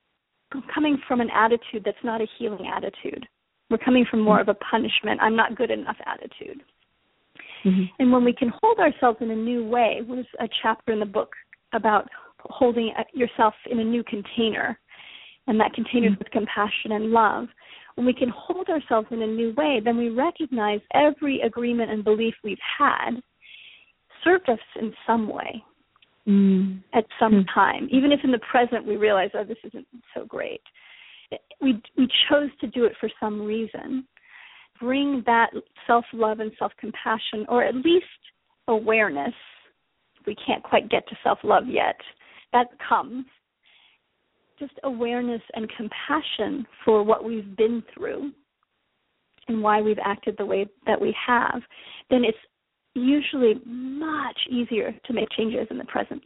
coming 0.75 0.99
from 1.07 1.21
an 1.21 1.31
attitude 1.31 1.85
that's 1.85 2.03
not 2.03 2.21
a 2.21 2.27
healing 2.39 2.67
attitude. 2.67 3.27
We're 3.71 3.79
coming 3.79 4.05
from 4.11 4.21
more 4.21 4.41
of 4.41 4.49
a 4.49 4.55
punishment, 4.55 5.21
I'm 5.23 5.37
not 5.37 5.55
good 5.55 5.71
enough 5.71 5.97
attitude. 6.05 6.65
Mhm. 7.63 7.91
And 8.01 8.13
when 8.13 8.25
we 8.25 8.33
can 8.33 8.49
hold 8.49 8.81
ourselves 8.81 9.21
in 9.21 9.31
a 9.31 9.37
new 9.37 9.65
way, 9.65 10.01
there's 10.03 10.27
a 10.41 10.49
chapter 10.63 10.93
in 10.93 10.99
the 10.99 11.07
book 11.07 11.37
about 11.73 12.09
holding 12.41 12.93
yourself 13.13 13.55
in 13.67 13.79
a 13.79 13.85
new 13.85 14.03
container, 14.03 14.81
and 15.51 15.59
that 15.59 15.75
container 15.75 16.07
is 16.07 16.19
with 16.19 16.31
compassion 16.31 16.93
and 16.93 17.11
love. 17.11 17.49
When 17.97 18.07
we 18.07 18.15
can 18.15 18.29
hold 18.29 18.69
ourselves 18.69 19.09
in 19.11 19.21
a 19.21 19.27
new 19.27 19.53
way, 19.57 19.81
then 19.85 19.97
we 19.99 20.09
recognize 20.09 20.81
every 20.95 21.41
agreement 21.41 21.91
and 21.91 22.05
belief 22.05 22.35
we've 22.45 22.57
had 22.79 23.21
served 24.23 24.49
us 24.49 24.61
in 24.81 24.95
some 25.07 25.29
way 25.29 25.63
Mm. 26.29 26.83
at 26.93 27.05
some 27.19 27.33
Hmm. 27.33 27.49
time, 27.53 27.89
even 27.91 28.13
if 28.13 28.23
in 28.23 28.31
the 28.31 28.39
present 28.39 28.87
we 28.87 28.97
realize, 28.97 29.31
oh, 29.35 29.43
this 29.43 29.59
isn't 29.65 29.89
so 30.15 30.25
great. 30.25 30.63
We 31.61 31.81
we 31.97 32.07
chose 32.29 32.51
to 32.61 32.67
do 32.69 32.85
it 32.85 32.97
for 32.99 33.09
some 33.19 33.43
reason. 33.43 34.07
Bring 34.79 35.23
that 35.23 35.51
self 35.87 36.05
love 36.13 36.39
and 36.41 36.53
self 36.59 36.77
compassion, 36.77 37.45
or 37.49 37.65
at 37.65 37.75
least 37.75 38.07
awareness. 38.69 39.35
We 40.27 40.37
can't 40.37 40.63
quite 40.63 40.89
get 40.89 41.09
to 41.09 41.17
self 41.25 41.43
love 41.43 41.67
yet. 41.67 42.01
That 42.53 42.69
comes. 42.79 43.25
Just 44.61 44.79
awareness 44.85 45.43
and 45.55 45.69
compassion 45.77 46.67
for 46.85 47.03
what 47.03 47.25
we've 47.25 47.57
been 47.57 47.83
through 47.93 48.31
and 49.49 49.63
why 49.63 49.81
we've 49.81 49.99
acted 50.05 50.37
the 50.39 50.47
way 50.47 50.67
that 50.87 51.01
we 51.01 51.15
have, 51.27 51.61
then 52.11 52.23
it's 52.25 52.39
usually 52.95 53.55
much 53.67 54.39
easier 54.49 54.95
to 55.07 55.13
make 55.13 55.29
changes 55.37 55.67
in 55.71 55.79
the 55.79 55.85
present 55.85 56.23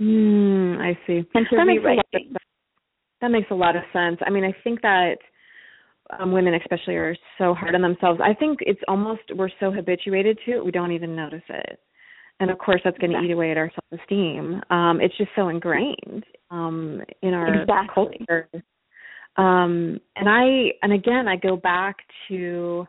Mm, 0.00 0.78
I 0.78 0.98
see. 1.06 1.24
and 1.34 1.46
to 1.48 1.56
That 1.56 1.64
makes 1.64 1.80
a 1.80 1.88
rewrite 1.88 1.96
lot 1.96 2.04
of 2.04 2.20
things. 2.20 2.36
That 3.20 3.30
makes 3.30 3.50
a 3.50 3.54
lot 3.54 3.76
of 3.76 3.82
sense. 3.92 4.18
I 4.26 4.30
mean, 4.30 4.44
I 4.44 4.54
think 4.62 4.82
that 4.82 5.16
um, 6.18 6.32
women, 6.32 6.54
especially, 6.54 6.96
are 6.96 7.16
so 7.38 7.54
hard 7.54 7.74
on 7.74 7.80
themselves. 7.80 8.20
I 8.22 8.34
think 8.34 8.58
it's 8.60 8.80
almost 8.88 9.22
we're 9.34 9.48
so 9.58 9.72
habituated 9.72 10.38
to 10.44 10.52
it, 10.52 10.64
we 10.64 10.70
don't 10.70 10.92
even 10.92 11.16
notice 11.16 11.42
it. 11.48 11.80
And 12.38 12.50
of 12.50 12.58
course, 12.58 12.80
that's 12.84 12.98
going 12.98 13.12
to 13.12 13.20
eat 13.20 13.30
away 13.32 13.50
at 13.50 13.56
our 13.56 13.70
self-esteem. 13.74 14.60
Um, 14.70 15.00
it's 15.00 15.16
just 15.16 15.30
so 15.34 15.48
ingrained 15.48 16.24
um, 16.50 17.00
in 17.22 17.32
our 17.32 17.62
Exactly. 17.62 18.26
culture. 18.26 18.48
Um, 19.36 20.00
and 20.16 20.28
I, 20.28 20.72
and 20.82 20.92
again, 20.92 21.28
I 21.28 21.36
go 21.36 21.56
back 21.56 21.96
to 22.28 22.86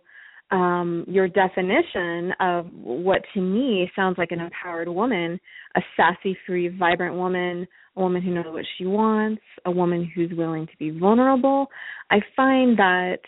um, 0.51 1.05
your 1.07 1.27
definition 1.27 2.31
of 2.39 2.67
what 2.71 3.21
to 3.33 3.41
me 3.41 3.89
sounds 3.95 4.17
like 4.17 4.31
an 4.31 4.39
empowered 4.39 4.87
woman, 4.87 5.39
a 5.75 5.81
sassy, 5.95 6.37
free, 6.45 6.69
vibrant 6.69 7.15
woman, 7.15 7.67
a 7.95 8.01
woman 8.01 8.21
who 8.21 8.33
knows 8.33 8.45
what 8.47 8.65
she 8.77 8.85
wants, 8.85 9.41
a 9.65 9.71
woman 9.71 10.09
who's 10.15 10.31
willing 10.37 10.65
to 10.67 10.77
be 10.77 10.91
vulnerable. 10.97 11.67
I 12.11 12.19
find 12.35 12.77
that 12.77 13.19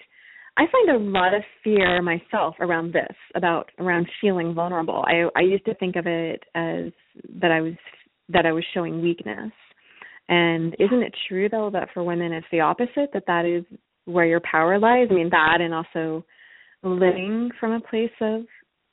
I 0.59 0.63
find 0.69 0.89
a 0.89 1.09
lot 1.09 1.33
of 1.33 1.41
fear 1.63 2.01
myself 2.01 2.55
around 2.59 2.93
this, 2.93 3.15
about 3.33 3.71
around 3.79 4.07
feeling 4.19 4.53
vulnerable. 4.53 5.05
I 5.07 5.29
I 5.39 5.41
used 5.41 5.63
to 5.65 5.73
think 5.75 5.95
of 5.95 6.05
it 6.05 6.43
as 6.53 6.91
that 7.41 7.49
I 7.49 7.61
was 7.61 7.75
that 8.27 8.45
I 8.45 8.51
was 8.51 8.65
showing 8.73 9.01
weakness. 9.01 9.51
And 10.27 10.75
isn't 10.77 11.01
it 11.01 11.15
true 11.29 11.47
though 11.47 11.69
that 11.71 11.87
for 11.93 12.03
women 12.03 12.33
it's 12.33 12.45
the 12.51 12.59
opposite 12.59 13.09
that 13.13 13.23
that 13.27 13.45
is 13.45 13.63
where 14.03 14.25
your 14.25 14.41
power 14.41 14.77
lies? 14.77 15.07
I 15.09 15.13
mean 15.13 15.29
that 15.29 15.59
and 15.61 15.73
also 15.73 16.25
living 16.83 17.51
from 17.57 17.71
a 17.71 17.79
place 17.79 18.11
of 18.19 18.41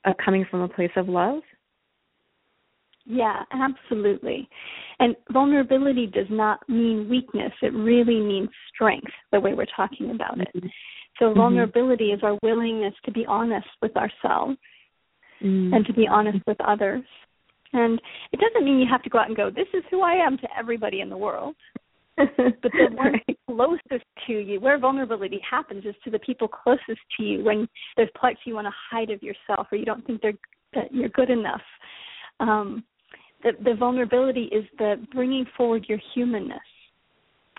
uh, 0.05 0.13
coming 0.23 0.45
from 0.49 0.61
a 0.61 0.69
place 0.69 0.91
of 0.95 1.09
love. 1.09 1.41
Yeah, 3.03 3.43
absolutely. 3.51 4.47
And 4.99 5.15
vulnerability 5.31 6.07
does 6.07 6.27
not 6.29 6.67
mean 6.69 7.09
weakness. 7.09 7.51
It 7.61 7.73
really 7.73 8.19
means 8.21 8.49
strength, 8.73 9.11
the 9.31 9.39
way 9.39 9.53
we're 9.53 9.65
talking 9.75 10.11
about 10.11 10.39
it. 10.39 10.63
So 11.19 11.33
vulnerability 11.33 12.11
is 12.11 12.21
our 12.23 12.37
willingness 12.43 12.93
to 13.05 13.11
be 13.11 13.25
honest 13.25 13.67
with 13.81 13.95
ourselves 13.97 14.57
Mm. 15.41 15.75
and 15.75 15.85
to 15.85 15.93
be 15.93 16.07
honest 16.07 16.39
with 16.47 16.59
others. 16.61 17.03
And 17.73 18.01
it 18.31 18.39
doesn't 18.39 18.65
mean 18.65 18.79
you 18.79 18.87
have 18.89 19.03
to 19.03 19.09
go 19.09 19.19
out 19.19 19.27
and 19.27 19.37
go, 19.37 19.49
this 19.49 19.67
is 19.73 19.83
who 19.91 20.01
I 20.01 20.13
am 20.13 20.37
to 20.39 20.47
everybody 20.57 21.01
in 21.01 21.09
the 21.09 21.17
world. 21.17 21.55
But 22.17 22.71
the 22.71 22.89
ones 22.91 23.19
Right. 23.27 23.37
closest 23.47 24.05
to 24.25 24.33
you, 24.33 24.59
where 24.59 24.79
vulnerability 24.79 25.39
happens, 25.47 25.85
is 25.85 25.93
to 26.03 26.09
the 26.09 26.17
people 26.19 26.47
closest 26.47 27.01
to 27.17 27.23
you 27.23 27.43
when 27.43 27.67
there's 27.95 28.09
parts 28.19 28.39
you 28.45 28.55
want 28.55 28.65
to 28.65 28.73
hide 28.89 29.11
of 29.11 29.21
yourself 29.21 29.67
or 29.71 29.77
you 29.77 29.85
don't 29.85 30.03
think 30.07 30.21
they're 30.21 30.33
that 30.73 30.91
you're 30.93 31.09
good 31.09 31.29
enough. 31.29 31.61
Um, 32.39 32.83
the, 33.43 33.51
the 33.63 33.75
vulnerability 33.75 34.45
is 34.45 34.65
the 34.79 34.95
bringing 35.13 35.45
forward 35.55 35.85
your 35.87 35.99
humanness, 36.13 36.59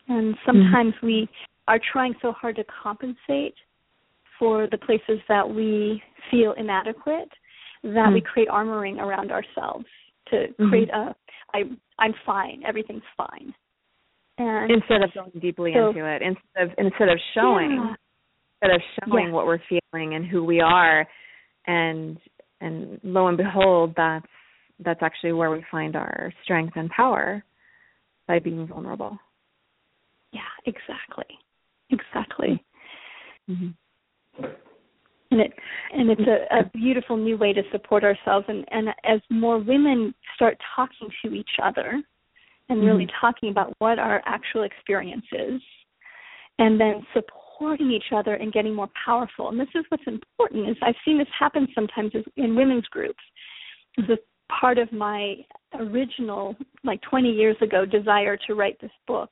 and 0.09 0.35
sometimes 0.45 0.95
we 1.03 1.29
are 1.69 1.79
trying 1.93 2.15
so 2.21 2.33
hard 2.33 2.57
to 2.57 2.65
compensate 2.83 3.55
for 4.39 4.67
the 4.71 4.79
places 4.79 5.21
that 5.29 5.49
we 5.49 6.03
feel 6.31 6.53
inadequate 6.55 7.29
that 7.85 8.13
we 8.13 8.21
Mm. 8.21 8.27
create 8.27 8.49
armoring 8.49 8.99
around 9.01 9.31
ourselves 9.31 9.87
to 10.27 10.49
Mhm. 10.59 10.69
create 10.69 10.91
a 10.91 11.15
I 11.55 11.65
I'm 11.99 12.13
fine, 12.27 12.63
everything's 12.65 13.05
fine. 13.17 13.55
And 14.39 14.71
instead 14.71 15.03
of 15.03 15.13
going 15.15 15.31
deeply 15.39 15.73
So- 15.73 15.89
into 15.89 16.05
it, 16.05 16.23
instead 16.23 16.63
of 16.65 16.75
instead 16.79 17.09
of 17.09 17.19
showing 17.35 17.73
Yeah. 17.73 17.95
instead 18.61 18.75
of 18.77 18.83
showing 19.05 19.27
Yeah. 19.29 19.33
what 19.33 19.47
we're 19.47 19.59
feeling 19.59 20.15
and 20.15 20.27
who 20.27 20.45
we 20.45 20.61
are 20.61 21.07
and 21.67 22.21
and 22.61 23.01
lo 23.03 23.29
and 23.29 23.37
behold 23.37 23.95
that's 23.95 24.27
that's 24.81 25.03
actually 25.03 25.33
where 25.33 25.51
we 25.51 25.63
find 25.63 25.97
our 25.97 26.33
strength 26.43 26.77
and 26.77 26.91
power 26.91 27.43
by 28.27 28.39
being 28.39 28.67
vulnerable 28.67 29.19
yeah, 30.33 30.43
exactly. 30.67 31.39
Exactly. 31.91 32.63
mm-hmm. 33.51 34.45
and 35.31 35.41
it 35.41 35.53
and 35.93 36.11
it's 36.11 36.21
a, 36.23 36.59
a 36.61 36.71
beautiful 36.75 37.17
new 37.17 37.37
way 37.37 37.53
to 37.53 37.63
support 37.71 38.05
ourselves 38.05 38.47
and 38.49 38.65
and 38.71 38.89
as 39.05 39.21
more 39.31 39.59
women 39.59 40.15
start 40.35 40.57
talking 40.77 41.09
to 41.25 41.35
each 41.35 41.57
other 41.63 42.01
and 42.69 42.85
really 42.85 43.07
Mhm. 43.07 43.21
talking 43.21 43.51
about 43.51 43.73
what 43.79 43.99
our 43.99 44.23
actual 44.27 44.63
experience 44.65 45.25
is 45.33 45.61
and 46.59 46.79
then 46.81 47.07
supporting 47.15 47.91
each 47.91 48.13
other 48.13 48.35
and 48.35 48.53
getting 48.53 48.75
more 48.75 48.91
powerful 49.05 49.49
and 49.49 49.59
this 49.59 49.69
is 49.75 49.85
what's 49.89 50.07
important 50.07 50.69
is 50.69 50.77
i've 50.83 50.95
seen 51.05 51.19
this 51.19 51.29
happen 51.39 51.67
sometimes 51.75 52.13
in 52.37 52.55
women's 52.55 52.87
groups 52.87 53.23
this 53.97 54.09
is 54.11 54.19
part 54.61 54.79
of 54.79 54.91
my 54.93 55.37
original 55.75 56.57
like 56.85 57.01
20 57.03 57.31
years 57.31 57.57
ago 57.61 57.85
desire 57.85 58.37
to 58.47 58.55
write 58.55 58.79
this 58.81 58.91
book 59.07 59.31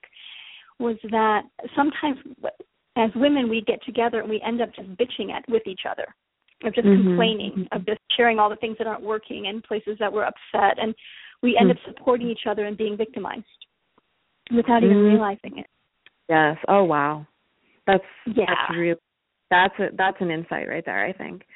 was 0.78 0.96
that 1.10 1.42
sometimes 1.74 2.18
as 2.96 3.10
women 3.14 3.48
we 3.48 3.62
get 3.62 3.82
together 3.84 4.20
and 4.20 4.28
we 4.28 4.40
end 4.42 4.60
up 4.60 4.74
just 4.74 4.88
bitching 4.96 5.32
at 5.32 5.44
with 5.48 5.66
each 5.66 5.82
other 5.88 6.06
of 6.64 6.74
just 6.74 6.86
Mhm. 6.86 7.02
complaining 7.02 7.68
of 7.72 7.84
just 7.86 8.00
sharing 8.16 8.38
all 8.38 8.48
the 8.48 8.56
things 8.56 8.78
that 8.78 8.86
aren't 8.86 9.02
working 9.02 9.46
and 9.48 9.62
places 9.64 9.98
that 9.98 10.12
we're 10.12 10.24
upset 10.24 10.78
and 10.78 10.94
we 11.42 11.56
end 11.56 11.68
Mm. 11.70 11.72
up 11.72 11.84
supporting 11.84 12.28
each 12.28 12.46
other 12.46 12.64
and 12.64 12.76
being 12.76 12.96
victimized 12.96 13.66
without 14.50 14.82
even 14.82 14.96
Mhm. 14.96 15.10
realizing 15.12 15.58
it. 15.58 15.66
Yes. 16.28 16.58
Oh 16.68 16.84
wow. 16.84 17.26
That's 17.86 18.04
Yeah. 18.26 18.46
that's 18.46 18.70
real 18.76 18.96
that's 19.50 19.78
a 19.78 19.90
that's 19.92 20.20
an 20.20 20.30
insight 20.30 20.68
right 20.68 20.84
there, 20.84 21.04
I 21.04 21.12
think. 21.12 21.46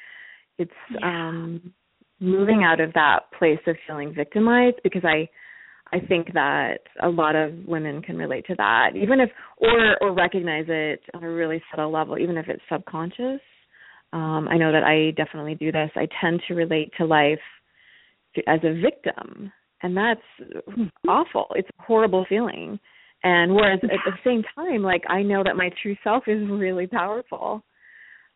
It's 0.57 0.73
Yeah. 0.89 0.99
um 1.27 1.73
moving 2.19 2.63
out 2.63 2.79
of 2.79 2.93
that 2.93 3.31
place 3.31 3.65
of 3.65 3.77
feeling 3.79 4.13
victimized 4.13 4.79
because 4.83 5.03
I 5.03 5.27
I 5.93 5.99
think 5.99 6.33
that 6.33 6.79
a 7.03 7.09
lot 7.09 7.35
of 7.35 7.53
women 7.67 8.01
can 8.01 8.17
relate 8.17 8.45
to 8.47 8.55
that, 8.55 8.91
even 8.95 9.19
if 9.19 9.29
or 9.57 9.97
or 10.01 10.13
recognize 10.13 10.65
it 10.67 11.01
on 11.13 11.23
a 11.23 11.29
really 11.29 11.61
subtle 11.69 11.91
level, 11.91 12.17
even 12.17 12.37
if 12.37 12.47
it's 12.47 12.61
subconscious. 12.71 13.41
Um, 14.13 14.47
I 14.49 14.57
know 14.57 14.71
that 14.71 14.83
I 14.83 15.11
definitely 15.11 15.55
do 15.55 15.71
this. 15.71 15.89
I 15.95 16.07
tend 16.21 16.41
to 16.47 16.53
relate 16.53 16.91
to 16.97 17.05
life 17.05 17.39
as 18.47 18.59
a 18.63 18.79
victim, 18.81 19.51
and 19.83 19.95
that's 19.95 20.21
awful. 21.07 21.47
It's 21.55 21.69
a 21.79 21.83
horrible 21.83 22.25
feeling. 22.27 22.79
And 23.23 23.53
whereas 23.53 23.79
at 23.83 23.89
the 24.05 24.17
same 24.23 24.43
time, 24.55 24.81
like 24.81 25.03
I 25.09 25.21
know 25.21 25.43
that 25.43 25.55
my 25.55 25.69
true 25.81 25.95
self 26.03 26.23
is 26.27 26.49
really 26.49 26.87
powerful. 26.87 27.63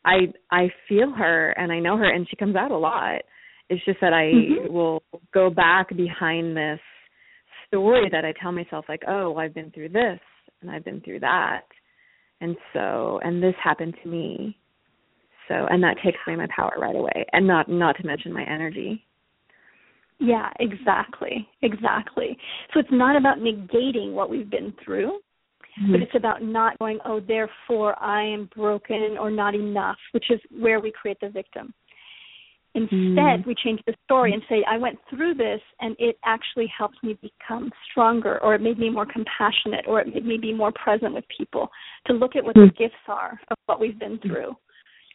I 0.06 0.34
I 0.52 0.70
feel 0.88 1.12
her 1.12 1.52
and 1.52 1.72
I 1.72 1.80
know 1.80 1.98
her, 1.98 2.10
and 2.10 2.28
she 2.30 2.36
comes 2.36 2.56
out 2.56 2.72
a 2.72 2.78
lot. 2.78 3.22
It's 3.70 3.84
just 3.86 4.00
that 4.02 4.14
I 4.14 4.26
Mhm. 4.36 4.70
will 4.70 5.04
go 5.34 5.50
back 5.50 5.90
behind 5.96 6.56
this 6.56 6.80
story 7.68 8.10
that 8.12 8.26
I 8.26 8.34
tell 8.42 8.52
myself, 8.52 8.86
like, 8.88 9.04
oh, 9.08 9.36
I've 9.38 9.54
been 9.54 9.72
through 9.72 9.90
this 9.90 10.20
and 10.62 10.72
I've 10.72 10.86
been 10.86 11.02
through 11.02 11.20
that, 11.22 11.64
and 12.42 12.56
so 12.74 13.20
and 13.24 13.42
this 13.42 13.56
happened 13.64 13.96
to 14.04 14.10
me. 14.10 14.58
So 15.48 15.54
and 15.70 15.84
that 15.84 15.98
takes 16.04 16.18
away 16.26 16.36
my 16.36 16.48
power 16.56 16.74
right 16.80 16.96
away, 16.96 17.26
and 17.34 17.46
not 17.46 17.70
not 17.70 17.98
to 17.98 18.06
mention 18.06 18.34
my 18.34 18.44
energy. 18.44 19.06
Yeah, 20.20 20.50
exactly. 20.60 21.48
Exactly. 21.62 22.38
So 22.74 22.80
it's 22.80 22.90
not 22.92 23.18
about 23.18 23.40
negating 23.40 24.14
what 24.14 24.30
we've 24.30 24.50
been 24.50 24.74
through, 24.84 25.20
mm-hmm. 25.82 25.92
but 25.92 26.02
it's 26.02 26.16
about 26.16 26.42
not 26.42 26.80
going, 26.80 27.00
oh, 27.06 27.20
therefore 27.20 28.02
I 28.02 28.24
am 28.24 28.50
broken 28.56 29.18
or 29.20 29.30
not 29.30 29.56
enough, 29.56 29.98
which 30.14 30.26
is 30.30 30.40
where 30.58 30.80
we 30.80 30.92
create 30.92 31.18
the 31.22 31.30
victim. 31.30 31.74
Instead, 32.76 33.40
Mm. 33.40 33.46
we 33.46 33.56
change 33.56 33.82
the 33.88 33.96
story 34.04 34.34
and 34.34 34.44
say, 34.50 34.62
I 34.66 34.78
went 34.78 35.00
through 35.10 35.36
this 35.36 35.62
and 35.80 35.96
it 35.98 36.20
actually 36.26 36.68
helped 36.68 37.02
me 37.04 37.14
become 37.22 37.72
stronger, 37.90 38.38
or 38.44 38.54
it 38.54 38.62
made 38.62 38.78
me 38.78 38.90
more 38.90 39.06
compassionate, 39.06 39.88
or 39.88 40.02
it 40.02 40.14
made 40.14 40.26
me 40.26 40.38
be 40.38 40.54
more 40.54 40.74
present 40.74 41.14
with 41.14 41.26
people. 41.30 41.72
To 42.08 42.14
look 42.14 42.36
at 42.36 42.44
what 42.44 42.54
the 42.56 42.68
Mm. 42.68 42.76
gifts 42.76 43.08
are 43.08 43.40
of 43.48 43.58
what 43.68 43.80
we've 43.80 43.98
been 43.98 44.18
through, 44.20 44.58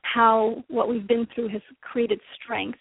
how 0.02 0.64
what 0.68 0.88
we've 0.88 1.06
been 1.06 1.26
through 1.26 1.48
has 1.48 1.62
created 1.82 2.20
strength, 2.34 2.80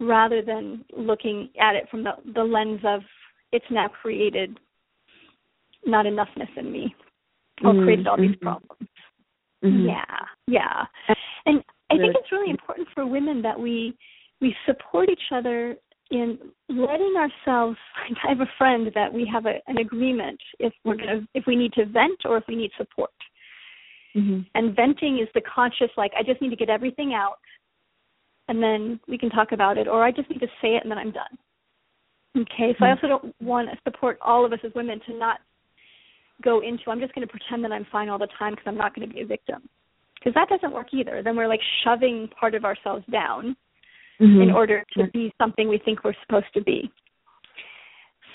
rather 0.00 0.42
than 0.42 0.84
looking 0.92 1.48
at 1.58 1.76
it 1.76 1.88
from 1.88 2.02
the, 2.02 2.16
the 2.34 2.42
lens 2.42 2.84
of 2.84 3.04
it's 3.52 3.70
now 3.70 3.86
created 3.86 4.58
not 5.86 6.04
enoughness 6.04 6.56
in 6.56 6.72
me 6.72 6.94
or 7.62 7.74
Mm, 7.74 7.84
created 7.84 8.06
all 8.08 8.16
these 8.16 8.34
mhm. 8.36 8.40
problems. 8.40 8.88
Mhm. 9.62 9.86
Yeah, 9.86 10.26
yeah. 10.46 10.86
And 11.46 11.62
I 11.90 11.96
think 11.98 12.14
it's 12.16 12.32
really 12.32 12.50
important 12.50 12.88
for 12.94 13.06
women 13.06 13.42
that 13.42 13.58
we 13.58 13.96
we 14.40 14.54
support 14.64 15.10
each 15.10 15.32
other 15.32 15.76
in 16.10 16.38
letting 16.68 17.14
ourselves 17.16 17.76
I 18.24 18.28
have 18.28 18.40
a 18.40 18.50
friend 18.58 18.90
that 18.94 19.12
we 19.12 19.28
have 19.32 19.46
a, 19.46 19.60
an 19.66 19.78
agreement 19.78 20.40
if 20.58 20.72
we're 20.84 20.96
gonna 20.96 21.26
if 21.34 21.44
we 21.46 21.56
need 21.56 21.72
to 21.74 21.86
vent 21.86 22.20
or 22.24 22.36
if 22.36 22.44
we 22.48 22.56
need 22.56 22.70
support. 22.76 23.10
Mhm. 24.16 24.44
And 24.54 24.74
venting 24.74 25.18
is 25.18 25.28
the 25.34 25.40
conscious 25.42 25.90
like 25.96 26.12
I 26.18 26.22
just 26.22 26.40
need 26.40 26.50
to 26.50 26.56
get 26.56 26.70
everything 26.70 27.14
out 27.14 27.38
and 28.48 28.62
then 28.62 28.98
we 29.06 29.18
can 29.18 29.30
talk 29.30 29.52
about 29.52 29.78
it 29.78 29.86
or 29.88 30.04
I 30.04 30.10
just 30.10 30.28
need 30.30 30.40
to 30.40 30.48
say 30.60 30.76
it 30.76 30.82
and 30.82 30.90
then 30.90 30.98
I'm 30.98 31.12
done. 31.12 31.38
Okay, 32.36 32.76
so 32.78 32.84
I 32.84 32.90
also 32.90 33.08
don't 33.08 33.34
want 33.40 33.68
to 33.70 33.76
support 33.82 34.16
all 34.22 34.44
of 34.44 34.52
us 34.52 34.60
as 34.64 34.72
women 34.76 35.00
to 35.06 35.18
not 35.18 35.40
go 36.42 36.60
into 36.60 36.84
I'm 36.88 37.00
just 37.00 37.14
going 37.14 37.26
to 37.26 37.30
pretend 37.30 37.64
that 37.64 37.72
I'm 37.72 37.86
fine 37.90 38.08
all 38.08 38.18
the 38.18 38.28
time 38.38 38.52
because 38.52 38.66
I'm 38.66 38.76
not 38.76 38.94
going 38.94 39.08
to 39.08 39.12
be 39.12 39.20
a 39.20 39.26
victim. 39.26 39.68
Because 40.20 40.34
that 40.34 40.48
doesn't 40.48 40.72
work 40.72 40.88
either. 40.92 41.22
Then 41.22 41.34
we're 41.34 41.48
like 41.48 41.62
shoving 41.82 42.28
part 42.38 42.54
of 42.54 42.64
ourselves 42.64 43.04
down 43.10 43.56
Mhm. 44.20 44.42
in 44.42 44.50
order 44.50 44.84
to 44.92 45.06
be 45.08 45.32
something 45.38 45.68
we 45.68 45.78
think 45.78 46.04
we're 46.04 46.14
supposed 46.26 46.52
to 46.52 46.60
be. 46.60 46.90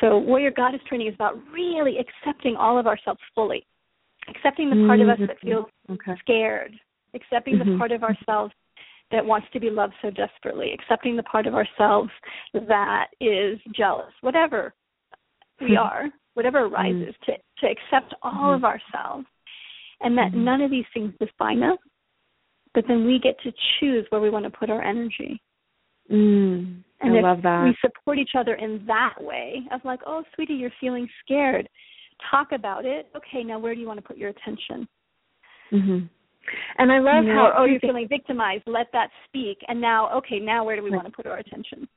So 0.01 0.17
warrior 0.17 0.51
goddess 0.51 0.81
training 0.87 1.07
is 1.07 1.13
about 1.13 1.37
really 1.51 1.99
accepting 1.99 2.55
all 2.55 2.77
of 2.77 2.87
ourselves 2.87 3.21
fully. 3.33 3.65
Accepting 4.27 4.69
the 4.71 4.87
part 4.87 4.99
of 4.99 5.09
us 5.09 5.19
that 5.19 5.37
Mhm. 5.37 5.47
feels 5.47 5.69
okay. 5.91 6.15
scared, 6.17 6.79
accepting 7.13 7.59
the 7.59 7.65
Mhm. 7.65 7.77
part 7.77 7.91
of 7.91 8.03
ourselves 8.03 8.53
that 9.11 9.23
wants 9.23 9.47
to 9.51 9.59
be 9.59 9.69
loved 9.69 9.93
so 10.01 10.09
desperately, 10.09 10.73
accepting 10.73 11.15
the 11.15 11.23
part 11.23 11.45
of 11.45 11.53
ourselves 11.53 12.11
that 12.53 13.13
is 13.19 13.61
jealous, 13.71 14.11
whatever 14.21 14.73
we 15.59 15.75
Mhm. 15.75 15.85
are, 15.85 16.09
whatever 16.33 16.61
arises, 16.65 17.15
to, 17.21 17.37
to 17.59 17.69
accept 17.69 18.15
all 18.23 18.51
of 18.51 18.65
ourselves. 18.65 19.27
And 20.01 20.17
that 20.17 20.31
Mhm. 20.33 20.43
none 20.43 20.61
of 20.61 20.71
these 20.71 20.87
things 20.93 21.13
define 21.19 21.63
us, 21.63 21.79
but 22.73 22.85
then 22.87 23.05
we 23.05 23.19
get 23.19 23.39
to 23.41 23.53
choose 23.79 24.05
where 24.09 24.21
we 24.21 24.29
want 24.29 24.43
to 24.45 24.51
put 24.51 24.69
our 24.69 24.81
energy. 24.81 25.41
Mm, 26.11 26.83
And 27.01 27.17
I 27.17 27.21
love 27.21 27.41
that. 27.41 27.63
we 27.63 27.75
support 27.81 28.17
each 28.19 28.35
other 28.35 28.55
in 28.55 28.85
that 28.85 29.21
way 29.21 29.65
of 29.71 29.83
like, 29.85 30.01
oh, 30.05 30.23
sweetie, 30.35 30.53
you're 30.53 30.69
feeling 30.79 31.09
scared. 31.21 31.67
Talk 32.29 32.51
about 32.51 32.85
it. 32.85 33.09
Okay, 33.15 33.43
now 33.43 33.59
where 33.59 33.73
do 33.73 33.81
you 33.81 33.87
want 33.87 33.97
to 33.97 34.05
put 34.05 34.17
your 34.17 34.29
attention? 34.29 34.87
Mhm. 35.71 36.09
And 36.77 36.91
I 36.91 36.99
love 36.99 37.25
how 37.25 37.53
oh, 37.57 37.65
you're 37.65 37.79
feeling 37.79 38.07
victimized. 38.07 38.63
Let 38.67 38.91
that 38.91 39.09
speak. 39.25 39.57
And 39.67 39.81
now, 39.81 40.09
okay, 40.17 40.39
now 40.39 40.63
where 40.63 40.75
do 40.75 40.83
we 40.83 40.91
Right. 40.91 40.97
want 40.97 41.07
to 41.07 41.13
put 41.13 41.25
our 41.25 41.37
attention? 41.37 41.87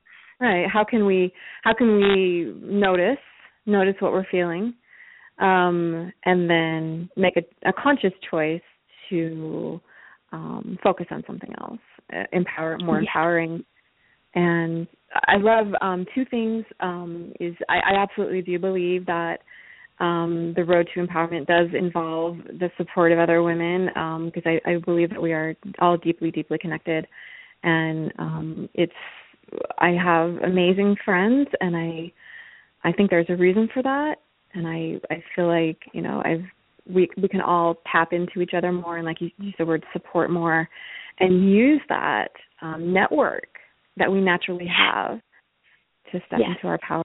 right. 0.41 0.67
How 0.69 0.85
can 0.85 1.05
we 1.05 1.33
how 1.65 1.75
can 1.75 1.97
we 1.97 2.45
notice 2.63 3.19
notice 3.67 4.01
what 4.01 4.13
we're 4.13 4.25
feeling, 4.25 4.73
um, 5.41 6.13
and 6.25 6.49
then 6.49 7.09
make 7.17 7.37
a, 7.37 7.69
a 7.69 7.73
conscious 7.73 8.13
choice 8.31 8.61
to 9.11 9.81
um, 10.33 10.79
focus 10.83 11.07
on 11.11 11.23
something 11.27 11.53
else, 11.61 11.79
uh, 12.13 12.25
empower 12.33 12.79
more 12.79 12.97
Yeah. 12.97 13.07
empowering. 13.07 13.65
And 14.35 14.87
I 15.27 15.37
love 15.37 15.69
um, 15.81 16.07
two 16.15 16.25
things. 16.27 16.65
Um, 16.81 17.33
is 17.41 17.55
I, 17.69 17.79
I 17.93 17.95
absolutely 17.95 18.43
do 18.43 18.59
believe 18.59 19.07
that 19.07 19.39
um, 20.01 20.53
the 20.55 20.65
road 20.65 20.89
to 20.95 21.05
empowerment 21.05 21.47
does 21.47 21.69
involve 21.77 22.37
the 22.45 22.71
support 22.77 23.11
of 23.11 23.19
other 23.19 23.43
women 23.43 23.87
because 24.27 24.43
I, 24.45 24.61
I 24.65 24.77
believe 24.79 25.11
that 25.11 25.21
we 25.21 25.33
are 25.33 25.57
all 25.81 25.97
deeply, 25.97 26.31
deeply 26.31 26.59
connected, 26.59 27.07
and 27.63 28.13
um, 28.19 28.69
it's. 28.75 28.93
I 29.79 29.93
have 29.93 30.37
amazing 30.43 30.95
friends, 31.07 31.49
and 31.63 31.75
I, 31.75 32.13
I 32.85 32.93
think 32.93 33.09
there's 33.09 33.31
a 33.31 33.35
reason 33.35 33.67
for 33.73 33.83
that, 33.83 34.17
and 34.55 34.67
I, 34.67 35.01
I 35.13 35.23
feel 35.35 35.47
like 35.47 35.79
you 35.93 36.03
know 36.03 36.23
I've 36.25 36.45
we 36.89 37.09
we 37.21 37.29
can 37.29 37.41
all 37.41 37.77
tap 37.91 38.13
into 38.13 38.41
each 38.41 38.53
other 38.57 38.73
more, 38.73 38.97
and 38.97 39.07
like 39.07 39.21
you 39.21 39.31
used 39.39 39.59
the 39.59 39.67
word 39.67 39.85
support 39.93 40.31
more, 40.31 40.69
and 41.21 41.51
use 41.51 41.81
that 41.89 42.29
um, 42.63 42.93
network 42.93 43.49
that 43.97 44.11
we 44.11 44.21
naturally 44.21 44.67
have 44.67 45.21
to 46.13 46.21
step 46.27 46.41
into 46.41 46.67
our 46.67 46.79
power. 46.87 47.03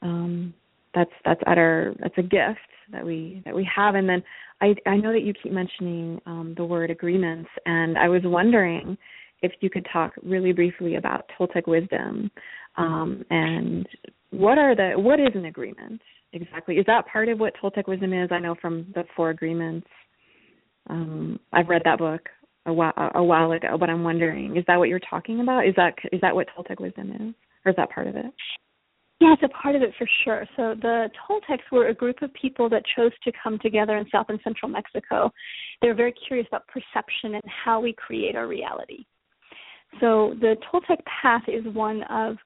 Um, 0.00 0.54
that's 0.94 1.10
that's 1.24 1.40
utter 1.46 1.94
that's 2.00 2.18
a 2.18 2.22
gift 2.22 2.58
that 2.90 3.04
we 3.04 3.42
that 3.44 3.54
we 3.54 3.68
have. 3.74 3.94
And 3.94 4.08
then 4.08 4.22
i 4.60 4.74
i 4.86 4.96
know 4.96 5.12
that 5.12 5.22
you 5.22 5.32
keep 5.32 5.52
mentioning 5.52 6.20
um 6.26 6.54
the 6.56 6.64
word 6.64 6.90
agreements. 6.90 7.48
And 7.66 7.96
i 7.98 8.08
was 8.08 8.22
wondering 8.24 8.96
if 9.42 9.52
you 9.60 9.70
could 9.70 9.86
talk 9.92 10.12
really 10.22 10.52
briefly 10.52 10.96
about 10.96 11.30
toltec 11.38 11.66
wisdom 11.66 12.30
um 12.76 13.24
and 13.30 13.86
what 14.32 14.58
are 14.58 14.74
the 14.74 14.92
what 14.96 15.20
is 15.20 15.28
an 15.34 15.44
agreement 15.44 16.00
exactly 16.32 16.76
is 16.76 16.86
that 16.86 17.06
part 17.06 17.28
of 17.28 17.38
what 17.38 17.52
toltec 17.62 17.86
wisdom 17.86 18.12
is 18.12 18.28
i 18.32 18.38
know 18.38 18.54
from 18.60 18.86
the 18.94 19.04
four 19.14 19.30
agreements 19.30 19.86
um 20.90 21.38
i've 21.52 21.68
read 21.68 21.82
that 21.84 21.98
book 21.98 22.28
a 22.66 22.72
while 22.72 22.92
a 23.14 23.22
while 23.22 23.52
ago 23.52 23.76
but 23.78 23.90
i'm 23.90 24.02
wondering 24.02 24.56
is 24.56 24.64
that 24.66 24.78
what 24.78 24.88
you're 24.88 25.00
talking 25.10 25.40
about 25.40 25.66
is 25.66 25.74
that 25.76 25.94
is 26.12 26.20
that 26.20 26.34
what 26.34 26.48
toltec 26.56 26.80
wisdom 26.80 27.10
is 27.10 27.34
or 27.64 27.70
is 27.70 27.76
that 27.76 27.90
part 27.90 28.06
of 28.06 28.16
it 28.16 28.26
Yeah, 29.20 29.34
it's 29.34 29.42
a 29.44 29.62
part 29.62 29.76
of 29.76 29.82
it 29.82 29.92
for 29.96 30.08
sure. 30.24 30.44
So 30.56 30.74
the 30.74 31.08
Toltecs 31.28 31.70
were 31.70 31.86
a 31.88 31.94
group 31.94 32.22
of 32.22 32.34
people 32.34 32.68
that 32.70 32.82
chose 32.96 33.12
to 33.22 33.30
come 33.40 33.56
together 33.60 33.96
in 33.96 34.04
South 34.10 34.26
and 34.30 34.40
Central 34.42 34.68
Mexico. 34.68 35.30
They 35.80 35.86
were 35.86 35.94
very 35.94 36.14
curious 36.26 36.48
about 36.48 36.66
perception 36.66 37.34
and 37.34 37.42
how 37.64 37.78
we 37.78 37.92
create 37.92 38.34
our 38.34 38.48
reality. 38.48 39.04
So 40.00 40.34
the 40.40 40.56
Toltec 40.66 40.98
path 41.04 41.42
is 41.46 41.64
one 41.72 42.02
of 42.10 42.36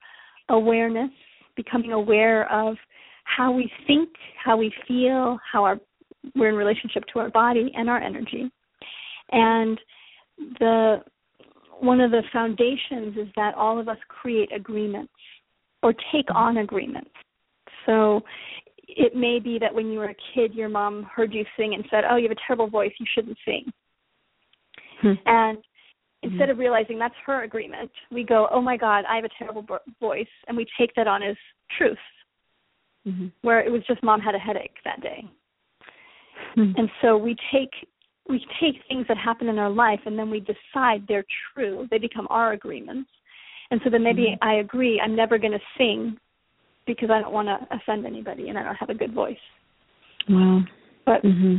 awareness, 0.50 1.10
becoming 1.56 1.92
aware 1.92 2.50
of 2.52 2.76
how 3.24 3.50
we 3.50 3.70
think, 3.86 4.08
how 4.42 4.56
we 4.56 4.72
feel, 4.86 5.38
how 5.50 5.64
our 5.64 5.78
we're 6.34 6.48
in 6.48 6.56
relationship 6.56 7.04
to 7.12 7.20
our 7.20 7.30
body 7.30 7.70
and 7.76 7.88
our 7.88 8.00
energy. 8.00 8.50
And 9.30 9.78
the 10.58 11.02
one 11.80 12.00
of 12.00 12.10
the 12.10 12.22
foundations 12.32 13.16
is 13.16 13.28
that 13.36 13.54
all 13.54 13.78
of 13.78 13.88
us 13.88 13.98
create 14.08 14.50
agreements 14.54 15.12
or 15.82 15.92
take 16.12 16.26
on 16.34 16.58
agreements. 16.58 17.10
So 17.84 18.22
it 18.88 19.14
may 19.14 19.38
be 19.38 19.58
that 19.60 19.74
when 19.74 19.90
you 19.90 19.98
were 19.98 20.10
a 20.10 20.16
kid, 20.34 20.54
your 20.54 20.68
mom 20.68 21.04
heard 21.04 21.34
you 21.34 21.44
sing 21.56 21.74
and 21.74 21.84
said, 21.90 22.04
"Oh, 22.08 22.16
you 22.16 22.28
have 22.28 22.36
a 22.36 22.40
terrible 22.46 22.68
voice. 22.68 22.92
You 22.98 23.06
shouldn't 23.14 23.38
sing." 23.44 23.72
Hmm. 25.00 25.12
And 25.26 25.58
instead 26.22 26.50
of 26.50 26.58
realizing 26.58 26.98
that's 26.98 27.14
her 27.24 27.44
agreement, 27.44 27.90
we 28.10 28.24
go, 28.24 28.48
"Oh 28.50 28.60
my 28.60 28.76
God, 28.76 29.04
I 29.08 29.16
have 29.16 29.24
a 29.24 29.30
terrible 29.38 29.62
vo- 29.62 29.78
voice," 30.00 30.26
and 30.48 30.56
we 30.56 30.66
take 30.78 30.94
that 30.94 31.06
on 31.06 31.22
as 31.22 31.36
truth. 31.76 31.98
mm-hmm. 33.06 33.26
where 33.42 33.60
it 33.60 33.70
was 33.70 33.82
just 33.86 34.02
mom 34.02 34.20
had 34.20 34.34
a 34.34 34.38
headache 34.38 34.76
that 34.84 35.00
day. 35.00 35.24
Mm-hmm. 36.56 36.78
And 36.78 36.90
so 37.00 37.16
we 37.16 37.36
take 37.52 37.70
we 38.28 38.44
take 38.60 38.74
things 38.88 39.06
that 39.08 39.16
happen 39.16 39.48
in 39.48 39.58
our 39.58 39.70
life 39.70 40.00
and 40.04 40.18
then 40.18 40.30
we 40.30 40.40
decide 40.40 41.04
they're 41.06 41.24
true. 41.54 41.86
They 41.90 41.98
become 41.98 42.26
our 42.28 42.52
agreements. 42.52 43.08
And 43.70 43.80
so 43.84 43.90
then 43.90 44.02
maybe 44.02 44.22
mm-hmm. 44.22 44.48
I 44.48 44.54
agree 44.54 45.00
I'm 45.00 45.14
never 45.14 45.38
going 45.38 45.52
to 45.52 45.60
sing 45.78 46.16
because 46.86 47.08
I 47.10 47.20
don't 47.20 47.32
want 47.32 47.48
to 47.48 47.58
offend 47.74 48.04
anybody 48.04 48.48
and 48.48 48.58
I 48.58 48.64
don't 48.64 48.74
have 48.74 48.90
a 48.90 48.94
good 48.94 49.14
voice. 49.14 49.36
Wow. 50.28 50.62
But 51.04 51.22
mm-hmm. 51.22 51.58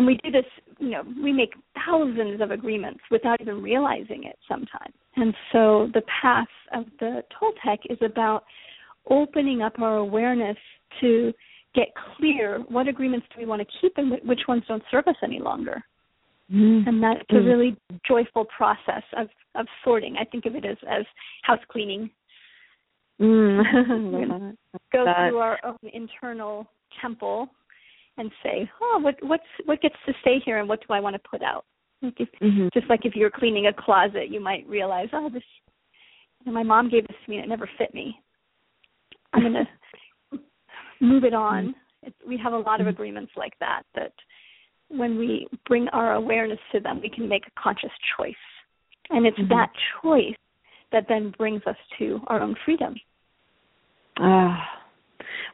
And 0.00 0.06
we 0.06 0.18
do 0.24 0.30
this, 0.30 0.46
you 0.78 0.88
know, 0.88 1.02
we 1.22 1.30
make 1.30 1.52
thousands 1.86 2.40
of 2.40 2.50
agreements 2.50 3.00
without 3.10 3.38
even 3.38 3.62
realizing 3.62 4.24
it 4.24 4.38
sometimes. 4.48 4.94
And 5.16 5.34
so 5.52 5.90
the 5.92 6.00
path 6.22 6.48
of 6.72 6.86
the 7.00 7.22
Toltec 7.38 7.80
is 7.90 7.98
about 8.02 8.44
opening 9.10 9.60
up 9.60 9.78
our 9.78 9.96
awareness 9.96 10.56
to 11.02 11.34
get 11.74 11.88
clear 12.16 12.64
what 12.68 12.88
agreements 12.88 13.26
do 13.30 13.42
we 13.42 13.46
want 13.46 13.60
to 13.60 13.68
keep 13.78 13.92
and 13.98 14.12
which 14.24 14.40
ones 14.48 14.62
don't 14.66 14.82
serve 14.90 15.06
us 15.06 15.16
any 15.22 15.38
longer. 15.38 15.82
Mm. 16.50 16.88
And 16.88 17.02
that's 17.02 17.20
a 17.32 17.34
really 17.36 17.76
joyful 18.08 18.46
process 18.46 19.02
of 19.18 19.28
of 19.54 19.66
sorting. 19.84 20.16
I 20.18 20.24
think 20.24 20.46
of 20.46 20.54
it 20.54 20.64
as 20.64 20.78
as 20.88 21.04
house 21.42 21.60
cleaning. 21.70 22.10
Mm. 23.20 24.56
Go 24.94 25.04
through 25.04 25.36
our 25.36 25.58
own 25.62 25.76
internal 25.92 26.66
temple 27.02 27.50
and 28.16 28.30
say, 28.42 28.70
"Oh, 28.80 28.98
what 29.00 29.16
what's 29.22 29.42
what 29.64 29.80
gets 29.80 29.96
to 30.06 30.12
stay 30.20 30.38
here, 30.44 30.58
and 30.58 30.68
what 30.68 30.80
do 30.86 30.94
I 30.94 31.00
want 31.00 31.14
to 31.14 31.28
put 31.28 31.42
out?" 31.42 31.64
Like 32.02 32.14
if, 32.18 32.28
mm-hmm. 32.42 32.68
Just 32.72 32.88
like 32.88 33.04
if 33.04 33.14
you're 33.14 33.30
cleaning 33.30 33.66
a 33.66 33.72
closet, 33.72 34.28
you 34.30 34.40
might 34.40 34.68
realize, 34.68 35.08
"Oh, 35.12 35.28
this." 35.32 35.42
You 36.40 36.46
know, 36.46 36.52
my 36.52 36.62
mom 36.62 36.88
gave 36.88 37.06
this 37.06 37.16
to 37.24 37.30
me, 37.30 37.36
and 37.36 37.44
it 37.44 37.48
never 37.48 37.68
fit 37.76 37.92
me. 37.92 38.18
I'm 39.32 39.42
gonna 39.42 39.68
move 41.00 41.24
it 41.24 41.34
on. 41.34 41.68
Mm-hmm. 41.68 42.08
It's, 42.08 42.16
we 42.26 42.38
have 42.42 42.54
a 42.54 42.58
lot 42.58 42.80
of 42.80 42.86
mm-hmm. 42.86 42.94
agreements 42.94 43.32
like 43.36 43.52
that. 43.60 43.82
That 43.94 44.12
when 44.88 45.18
we 45.18 45.46
bring 45.66 45.88
our 45.88 46.14
awareness 46.14 46.58
to 46.72 46.80
them, 46.80 47.00
we 47.02 47.10
can 47.10 47.28
make 47.28 47.46
a 47.46 47.60
conscious 47.60 47.90
choice, 48.16 48.34
and 49.10 49.26
it's 49.26 49.38
mm-hmm. 49.38 49.50
that 49.50 49.70
choice 50.02 50.34
that 50.92 51.04
then 51.08 51.32
brings 51.36 51.62
us 51.66 51.76
to 51.98 52.20
our 52.26 52.40
own 52.40 52.56
freedom. 52.64 52.94
Ah, 54.18 54.79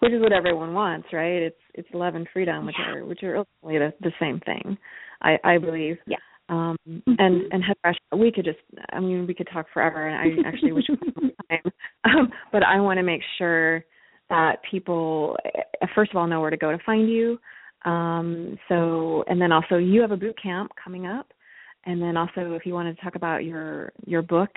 which 0.01 0.13
is 0.13 0.21
what 0.21 0.33
everyone 0.33 0.75
wants, 0.75 1.09
right? 1.13 1.43
It's 1.43 1.61
it's 1.75 1.89
love 1.93 2.15
and 2.15 2.27
freedom, 2.33 2.67
which 2.67 2.77
yeah. 2.79 2.95
are 2.95 3.05
which 3.05 3.23
are 3.23 3.37
ultimately 3.37 3.79
the, 3.79 3.93
the 4.01 4.13
same 4.21 4.41
thing. 4.41 4.77
I 5.23 5.37
I 5.45 5.59
believe. 5.59 5.97
Yeah. 6.07 6.17
Um 6.49 6.77
mm-hmm. 6.89 7.15
and 7.19 7.53
and 7.53 7.63
Heather, 7.65 7.97
we 8.17 8.33
could 8.33 8.45
just 8.45 8.59
I 8.93 9.01
mean 9.01 9.27
we 9.27 9.35
could 9.35 9.49
talk 9.53 9.67
forever 9.73 10.09
and 10.09 10.45
I 10.45 10.49
actually 10.49 10.73
wish 10.73 10.85
we 10.89 10.97
had 11.05 11.23
more 11.23 11.31
time. 11.51 11.73
Um 12.05 12.31
but 12.53 12.63
I 12.63 12.81
want 12.81 12.99
to 12.99 13.03
make 13.03 13.23
sure 13.39 13.85
that 14.29 14.57
people 14.71 15.37
eh, 15.45 15.87
first 15.95 16.11
of 16.13 16.17
all 16.17 16.27
know 16.27 16.41
where 16.41 16.51
to 16.51 16.57
go 16.57 16.71
to 16.71 16.79
find 16.85 17.09
you. 17.09 17.39
Um 17.85 18.59
so 18.69 19.25
and 19.29 19.41
then 19.41 19.53
also 19.53 19.77
you 19.77 20.01
have 20.01 20.13
a 20.13 20.17
boot 20.17 20.41
camp 20.41 20.71
coming 20.83 21.07
up 21.07 21.27
and 21.85 22.03
then 22.03 22.17
also 22.17 22.53
if 22.53 22.67
you 22.67 22.75
want 22.75 22.95
to 22.95 23.03
talk 23.03 23.15
about 23.15 23.45
your 23.45 23.93
your 24.05 24.23
book 24.23 24.51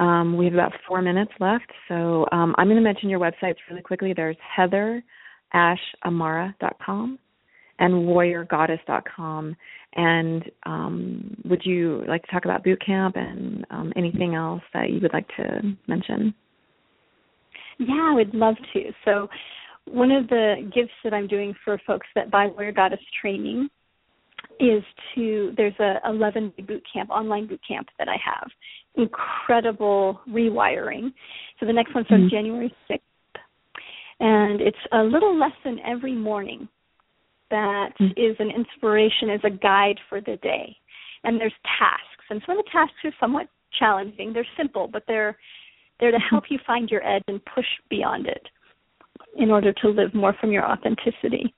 um, 0.00 0.36
we 0.36 0.46
have 0.46 0.54
about 0.54 0.72
four 0.88 1.00
minutes 1.02 1.30
left, 1.40 1.70
so 1.86 2.26
um, 2.32 2.54
I'm 2.58 2.66
going 2.66 2.76
to 2.76 2.82
mention 2.82 3.10
your 3.10 3.20
websites 3.20 3.56
really 3.68 3.82
quickly. 3.82 4.14
There's 4.16 4.36
heatherashamara.com 4.58 7.18
and 7.78 7.94
warriorgoddess.com. 7.94 9.56
And 9.96 10.44
um, 10.64 11.36
would 11.44 11.62
you 11.64 12.04
like 12.08 12.22
to 12.22 12.30
talk 12.30 12.44
about 12.44 12.62
boot 12.64 12.80
camp 12.84 13.16
and 13.16 13.66
um, 13.70 13.92
anything 13.96 14.34
else 14.34 14.62
that 14.72 14.90
you 14.90 15.00
would 15.02 15.12
like 15.12 15.28
to 15.36 15.76
mention? 15.86 16.34
Yeah, 17.78 18.08
I 18.12 18.14
would 18.14 18.34
love 18.34 18.56
to. 18.72 18.92
So, 19.04 19.28
one 19.86 20.12
of 20.12 20.28
the 20.28 20.70
gifts 20.74 20.92
that 21.02 21.12
I'm 21.12 21.26
doing 21.26 21.54
for 21.64 21.80
folks 21.86 22.06
that 22.14 22.30
buy 22.30 22.46
Warrior 22.46 22.72
Goddess 22.72 23.00
training 23.20 23.68
is 24.58 24.82
to 25.14 25.52
there's 25.56 25.78
a 25.80 25.96
11 26.06 26.52
boot 26.66 26.82
camp 26.92 27.10
online 27.10 27.46
boot 27.46 27.60
camp 27.66 27.88
that 27.98 28.08
I 28.08 28.16
have 28.24 28.50
incredible 28.96 30.20
rewiring. 30.28 31.12
So 31.58 31.66
the 31.66 31.72
next 31.72 31.94
one 31.94 32.04
starts 32.04 32.22
mm-hmm. 32.24 32.34
January 32.34 32.74
6th. 32.90 33.00
And 34.20 34.60
it's 34.60 34.76
a 34.92 35.02
little 35.02 35.38
lesson 35.38 35.78
every 35.86 36.14
morning 36.14 36.68
that 37.50 37.90
mm-hmm. 38.00 38.12
is 38.16 38.36
an 38.38 38.50
inspiration, 38.50 39.30
as 39.30 39.40
a 39.44 39.50
guide 39.50 39.98
for 40.08 40.20
the 40.20 40.36
day. 40.42 40.76
And 41.24 41.40
there's 41.40 41.54
tasks. 41.78 42.24
And 42.28 42.42
some 42.46 42.58
of 42.58 42.64
the 42.64 42.70
tasks 42.70 42.96
are 43.04 43.14
somewhat 43.18 43.48
challenging. 43.78 44.32
They're 44.32 44.46
simple, 44.56 44.88
but 44.88 45.04
they're 45.06 45.36
they're 45.98 46.10
to 46.10 46.16
mm-hmm. 46.16 46.34
help 46.34 46.44
you 46.48 46.58
find 46.66 46.90
your 46.90 47.06
edge 47.06 47.22
and 47.28 47.40
push 47.44 47.66
beyond 47.88 48.26
it 48.26 48.42
in 49.36 49.50
order 49.50 49.72
to 49.72 49.88
live 49.88 50.12
more 50.14 50.34
from 50.40 50.50
your 50.50 50.68
authenticity. 50.68 51.54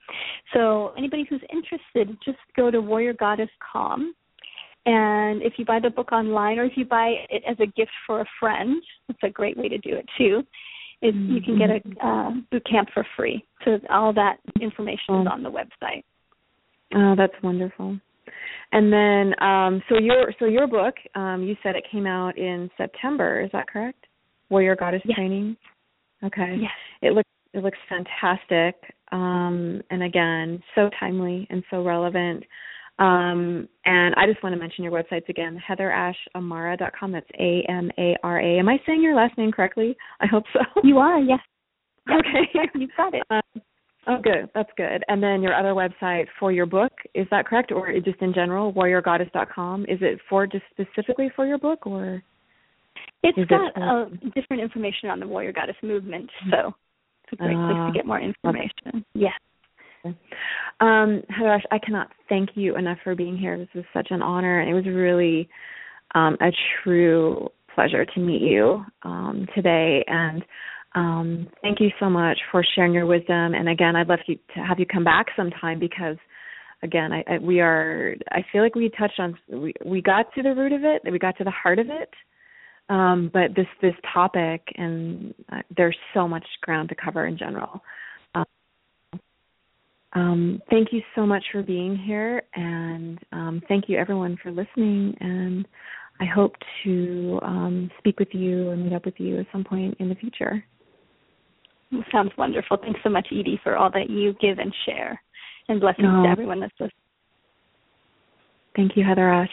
So 0.53 0.93
anybody 0.97 1.25
who's 1.29 1.41
interested, 1.51 2.17
just 2.25 2.37
go 2.55 2.69
to 2.69 2.79
warriorgoddess.com 2.79 4.13
and 4.85 5.41
if 5.41 5.53
you 5.57 5.65
buy 5.65 5.79
the 5.81 5.89
book 5.89 6.11
online 6.11 6.59
or 6.59 6.65
if 6.65 6.73
you 6.75 6.85
buy 6.85 7.15
it 7.29 7.43
as 7.49 7.57
a 7.59 7.65
gift 7.65 7.91
for 8.05 8.21
a 8.21 8.25
friend, 8.39 8.81
it's 9.07 9.19
a 9.23 9.29
great 9.29 9.57
way 9.57 9.69
to 9.69 9.77
do 9.77 9.95
it 9.95 10.05
too. 10.17 10.43
Is 11.01 11.13
mm-hmm. 11.13 11.33
you 11.33 11.41
can 11.41 11.57
get 11.57 11.69
a 11.69 11.79
mm-hmm. 11.87 12.07
uh, 12.07 12.41
boot 12.51 12.65
camp 12.69 12.89
for 12.93 13.05
free. 13.15 13.45
So 13.63 13.79
all 13.89 14.13
that 14.13 14.37
information 14.61 15.21
is 15.21 15.27
on 15.31 15.43
the 15.43 15.51
website. 15.51 16.03
Oh, 16.95 17.15
that's 17.17 17.33
wonderful. 17.41 17.97
And 18.71 18.91
then, 18.91 19.33
um, 19.43 19.81
so 19.87 19.99
your 19.99 20.33
so 20.39 20.45
your 20.45 20.67
book, 20.67 20.95
um, 21.15 21.43
you 21.43 21.55
said 21.63 21.75
it 21.75 21.85
came 21.91 22.07
out 22.07 22.37
in 22.37 22.69
September. 22.77 23.41
Is 23.41 23.51
that 23.53 23.67
correct? 23.67 24.05
Warrior 24.49 24.75
Goddess 24.75 25.01
yes. 25.05 25.15
Training. 25.15 25.57
Okay. 26.23 26.57
Yes. 26.59 26.71
It 27.01 27.13
looks 27.13 27.29
it 27.53 27.63
looks 27.63 27.77
fantastic. 27.87 28.75
Um, 29.11 29.81
and 29.91 30.03
again, 30.03 30.61
so 30.75 30.89
timely 30.99 31.47
and 31.49 31.63
so 31.69 31.83
relevant. 31.83 32.43
Um, 32.99 33.67
and 33.85 34.13
I 34.15 34.27
just 34.27 34.43
want 34.43 34.53
to 34.53 34.59
mention 34.59 34.83
your 34.83 34.93
websites 34.93 35.27
again, 35.29 35.61
heatherashamara.com. 35.67 37.11
That's 37.11 37.29
A 37.39 37.65
M 37.69 37.91
A 37.97 38.15
R 38.23 38.39
A. 38.39 38.59
Am 38.59 38.69
I 38.69 38.77
saying 38.85 39.01
your 39.01 39.15
last 39.15 39.37
name 39.37 39.51
correctly? 39.51 39.95
I 40.19 40.27
hope 40.27 40.43
so. 40.53 40.59
You 40.83 40.97
are, 40.97 41.19
yes. 41.19 41.39
Okay. 42.11 42.69
You've 42.75 42.89
got 42.97 43.13
it. 43.13 43.23
Um, 43.29 43.61
oh, 44.07 44.17
good. 44.21 44.49
That's 44.53 44.69
good. 44.75 45.05
And 45.07 45.23
then 45.23 45.41
your 45.41 45.55
other 45.55 45.69
website 45.69 46.25
for 46.37 46.51
your 46.51 46.65
book, 46.65 46.91
is 47.15 47.25
that 47.31 47.45
correct? 47.45 47.71
Or 47.71 47.93
just 48.01 48.21
in 48.21 48.33
general, 48.33 48.73
warriorgoddess.com? 48.73 49.83
Is 49.83 49.99
it 50.01 50.19
for 50.29 50.45
just 50.45 50.65
specifically 50.71 51.31
for 51.33 51.45
your 51.45 51.57
book 51.57 51.87
or? 51.87 52.21
It's 53.23 53.37
got 53.49 53.67
it, 53.67 53.81
uh, 53.81 54.29
different 54.35 54.61
information 54.61 55.09
on 55.09 55.21
the 55.21 55.27
warrior 55.27 55.53
goddess 55.53 55.77
movement, 55.81 56.29
so 56.51 56.73
a 57.33 57.43
great 57.43 57.55
uh, 57.55 57.67
place 57.67 57.87
to 57.87 57.91
get 57.93 58.05
more 58.05 58.19
information. 58.19 59.05
Yes. 59.13 59.33
Um, 60.79 61.23
Heather, 61.29 61.61
I 61.71 61.79
cannot 61.79 62.09
thank 62.27 62.49
you 62.55 62.75
enough 62.77 62.97
for 63.03 63.15
being 63.15 63.37
here. 63.37 63.57
This 63.57 63.69
was 63.73 63.85
such 63.93 64.07
an 64.09 64.21
honor, 64.21 64.59
and 64.59 64.69
it 64.69 64.73
was 64.73 64.85
really 64.85 65.47
um, 66.15 66.37
a 66.41 66.51
true 66.83 67.49
pleasure 67.73 68.05
to 68.05 68.19
meet 68.19 68.41
you 68.41 68.83
um, 69.03 69.47
today. 69.55 70.03
And 70.07 70.43
um, 70.95 71.47
thank 71.61 71.79
you 71.79 71.89
so 71.99 72.09
much 72.09 72.37
for 72.51 72.63
sharing 72.75 72.93
your 72.93 73.05
wisdom. 73.05 73.53
And 73.53 73.69
again, 73.69 73.95
I'd 73.95 74.07
love 74.09 74.19
you 74.27 74.37
to 74.55 74.59
have 74.61 74.79
you 74.79 74.85
come 74.85 75.03
back 75.03 75.27
sometime 75.35 75.79
because, 75.79 76.17
again, 76.83 77.11
I, 77.11 77.23
I, 77.27 77.37
we 77.39 77.61
are. 77.61 78.15
I 78.31 78.43
feel 78.51 78.61
like 78.61 78.75
we 78.75 78.89
touched 78.89 79.19
on. 79.19 79.37
We 79.49 79.73
we 79.85 80.01
got 80.01 80.33
to 80.35 80.43
the 80.43 80.53
root 80.53 80.73
of 80.73 80.83
it. 80.83 81.01
We 81.11 81.17
got 81.17 81.37
to 81.37 81.43
the 81.43 81.51
heart 81.51 81.79
of 81.79 81.87
it. 81.89 82.09
Um, 82.89 83.31
but 83.33 83.55
this 83.55 83.67
this 83.81 83.93
topic 84.13 84.61
and 84.75 85.33
uh, 85.51 85.61
there's 85.75 85.97
so 86.13 86.27
much 86.27 86.45
ground 86.61 86.89
to 86.89 86.95
cover 86.95 87.25
in 87.27 87.37
general. 87.37 87.81
Um, 90.15 90.61
thank 90.69 90.89
you 90.91 91.01
so 91.15 91.25
much 91.25 91.43
for 91.51 91.63
being 91.63 91.97
here, 91.97 92.43
and 92.53 93.19
um, 93.31 93.61
thank 93.67 93.85
you 93.87 93.97
everyone 93.97 94.37
for 94.41 94.51
listening. 94.51 95.15
And 95.19 95.67
I 96.19 96.25
hope 96.25 96.53
to 96.83 97.39
um, 97.41 97.91
speak 97.97 98.19
with 98.19 98.27
you 98.31 98.69
and 98.69 98.83
meet 98.83 98.93
up 98.93 99.05
with 99.05 99.15
you 99.17 99.39
at 99.39 99.47
some 99.51 99.63
point 99.63 99.95
in 99.99 100.09
the 100.09 100.15
future. 100.15 100.63
sounds 102.11 102.31
wonderful. 102.37 102.77
Thanks 102.77 102.99
so 103.03 103.09
much, 103.09 103.27
Edie, 103.31 103.59
for 103.63 103.75
all 103.75 103.89
that 103.91 104.09
you 104.09 104.33
give 104.39 104.59
and 104.59 104.73
share, 104.85 105.19
and 105.67 105.81
blessings 105.81 106.07
to 106.07 106.29
everyone 106.29 106.59
that's 106.59 106.73
listening. 106.79 106.91
Thank 108.75 108.91
you, 108.95 109.03
Heather 109.03 109.31
Ash. 109.31 109.49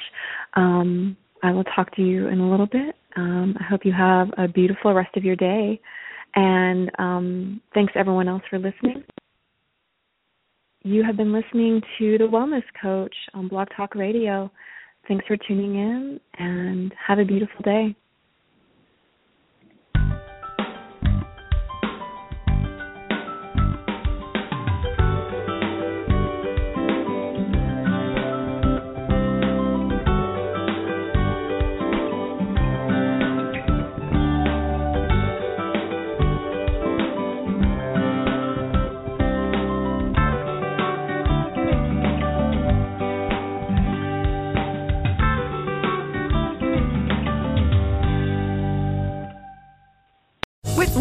I 1.42 1.53
will 1.53 1.64
talk 1.64 1.94
to 1.96 2.03
you 2.03 2.29
in 2.29 2.40
a 2.40 2.50
little 2.50 2.66
bit. 2.66 2.96
Um, 3.16 3.57
I 3.59 3.64
hope 3.64 3.85
you 3.85 3.92
have 3.92 4.29
a 4.38 4.46
beautiful 4.46 4.94
rest 4.94 5.16
of 5.16 5.24
your 5.24 5.37
day. 5.37 5.81
And 6.35 6.90
um, 6.98 7.61
thanks 7.74 7.92
everyone 7.96 8.29
else 8.29 8.42
for 8.48 8.59
listening. 8.59 9.03
You 10.83 11.03
have 11.05 11.16
been 11.16 11.33
listening 11.33 11.83
to 11.98 12.18
The 12.18 12.24
Wellness 12.24 12.62
Coach 12.81 13.14
on 13.35 13.48
Blog 13.48 13.68
Talk 13.76 13.94
Radio. 13.94 14.50
Thanks 15.09 15.26
for 15.26 15.37
tuning 15.37 15.74
in 15.74 16.20
and 16.38 16.94
have 17.07 17.18
a 17.18 17.24
beautiful 17.24 17.62
day. 17.62 17.94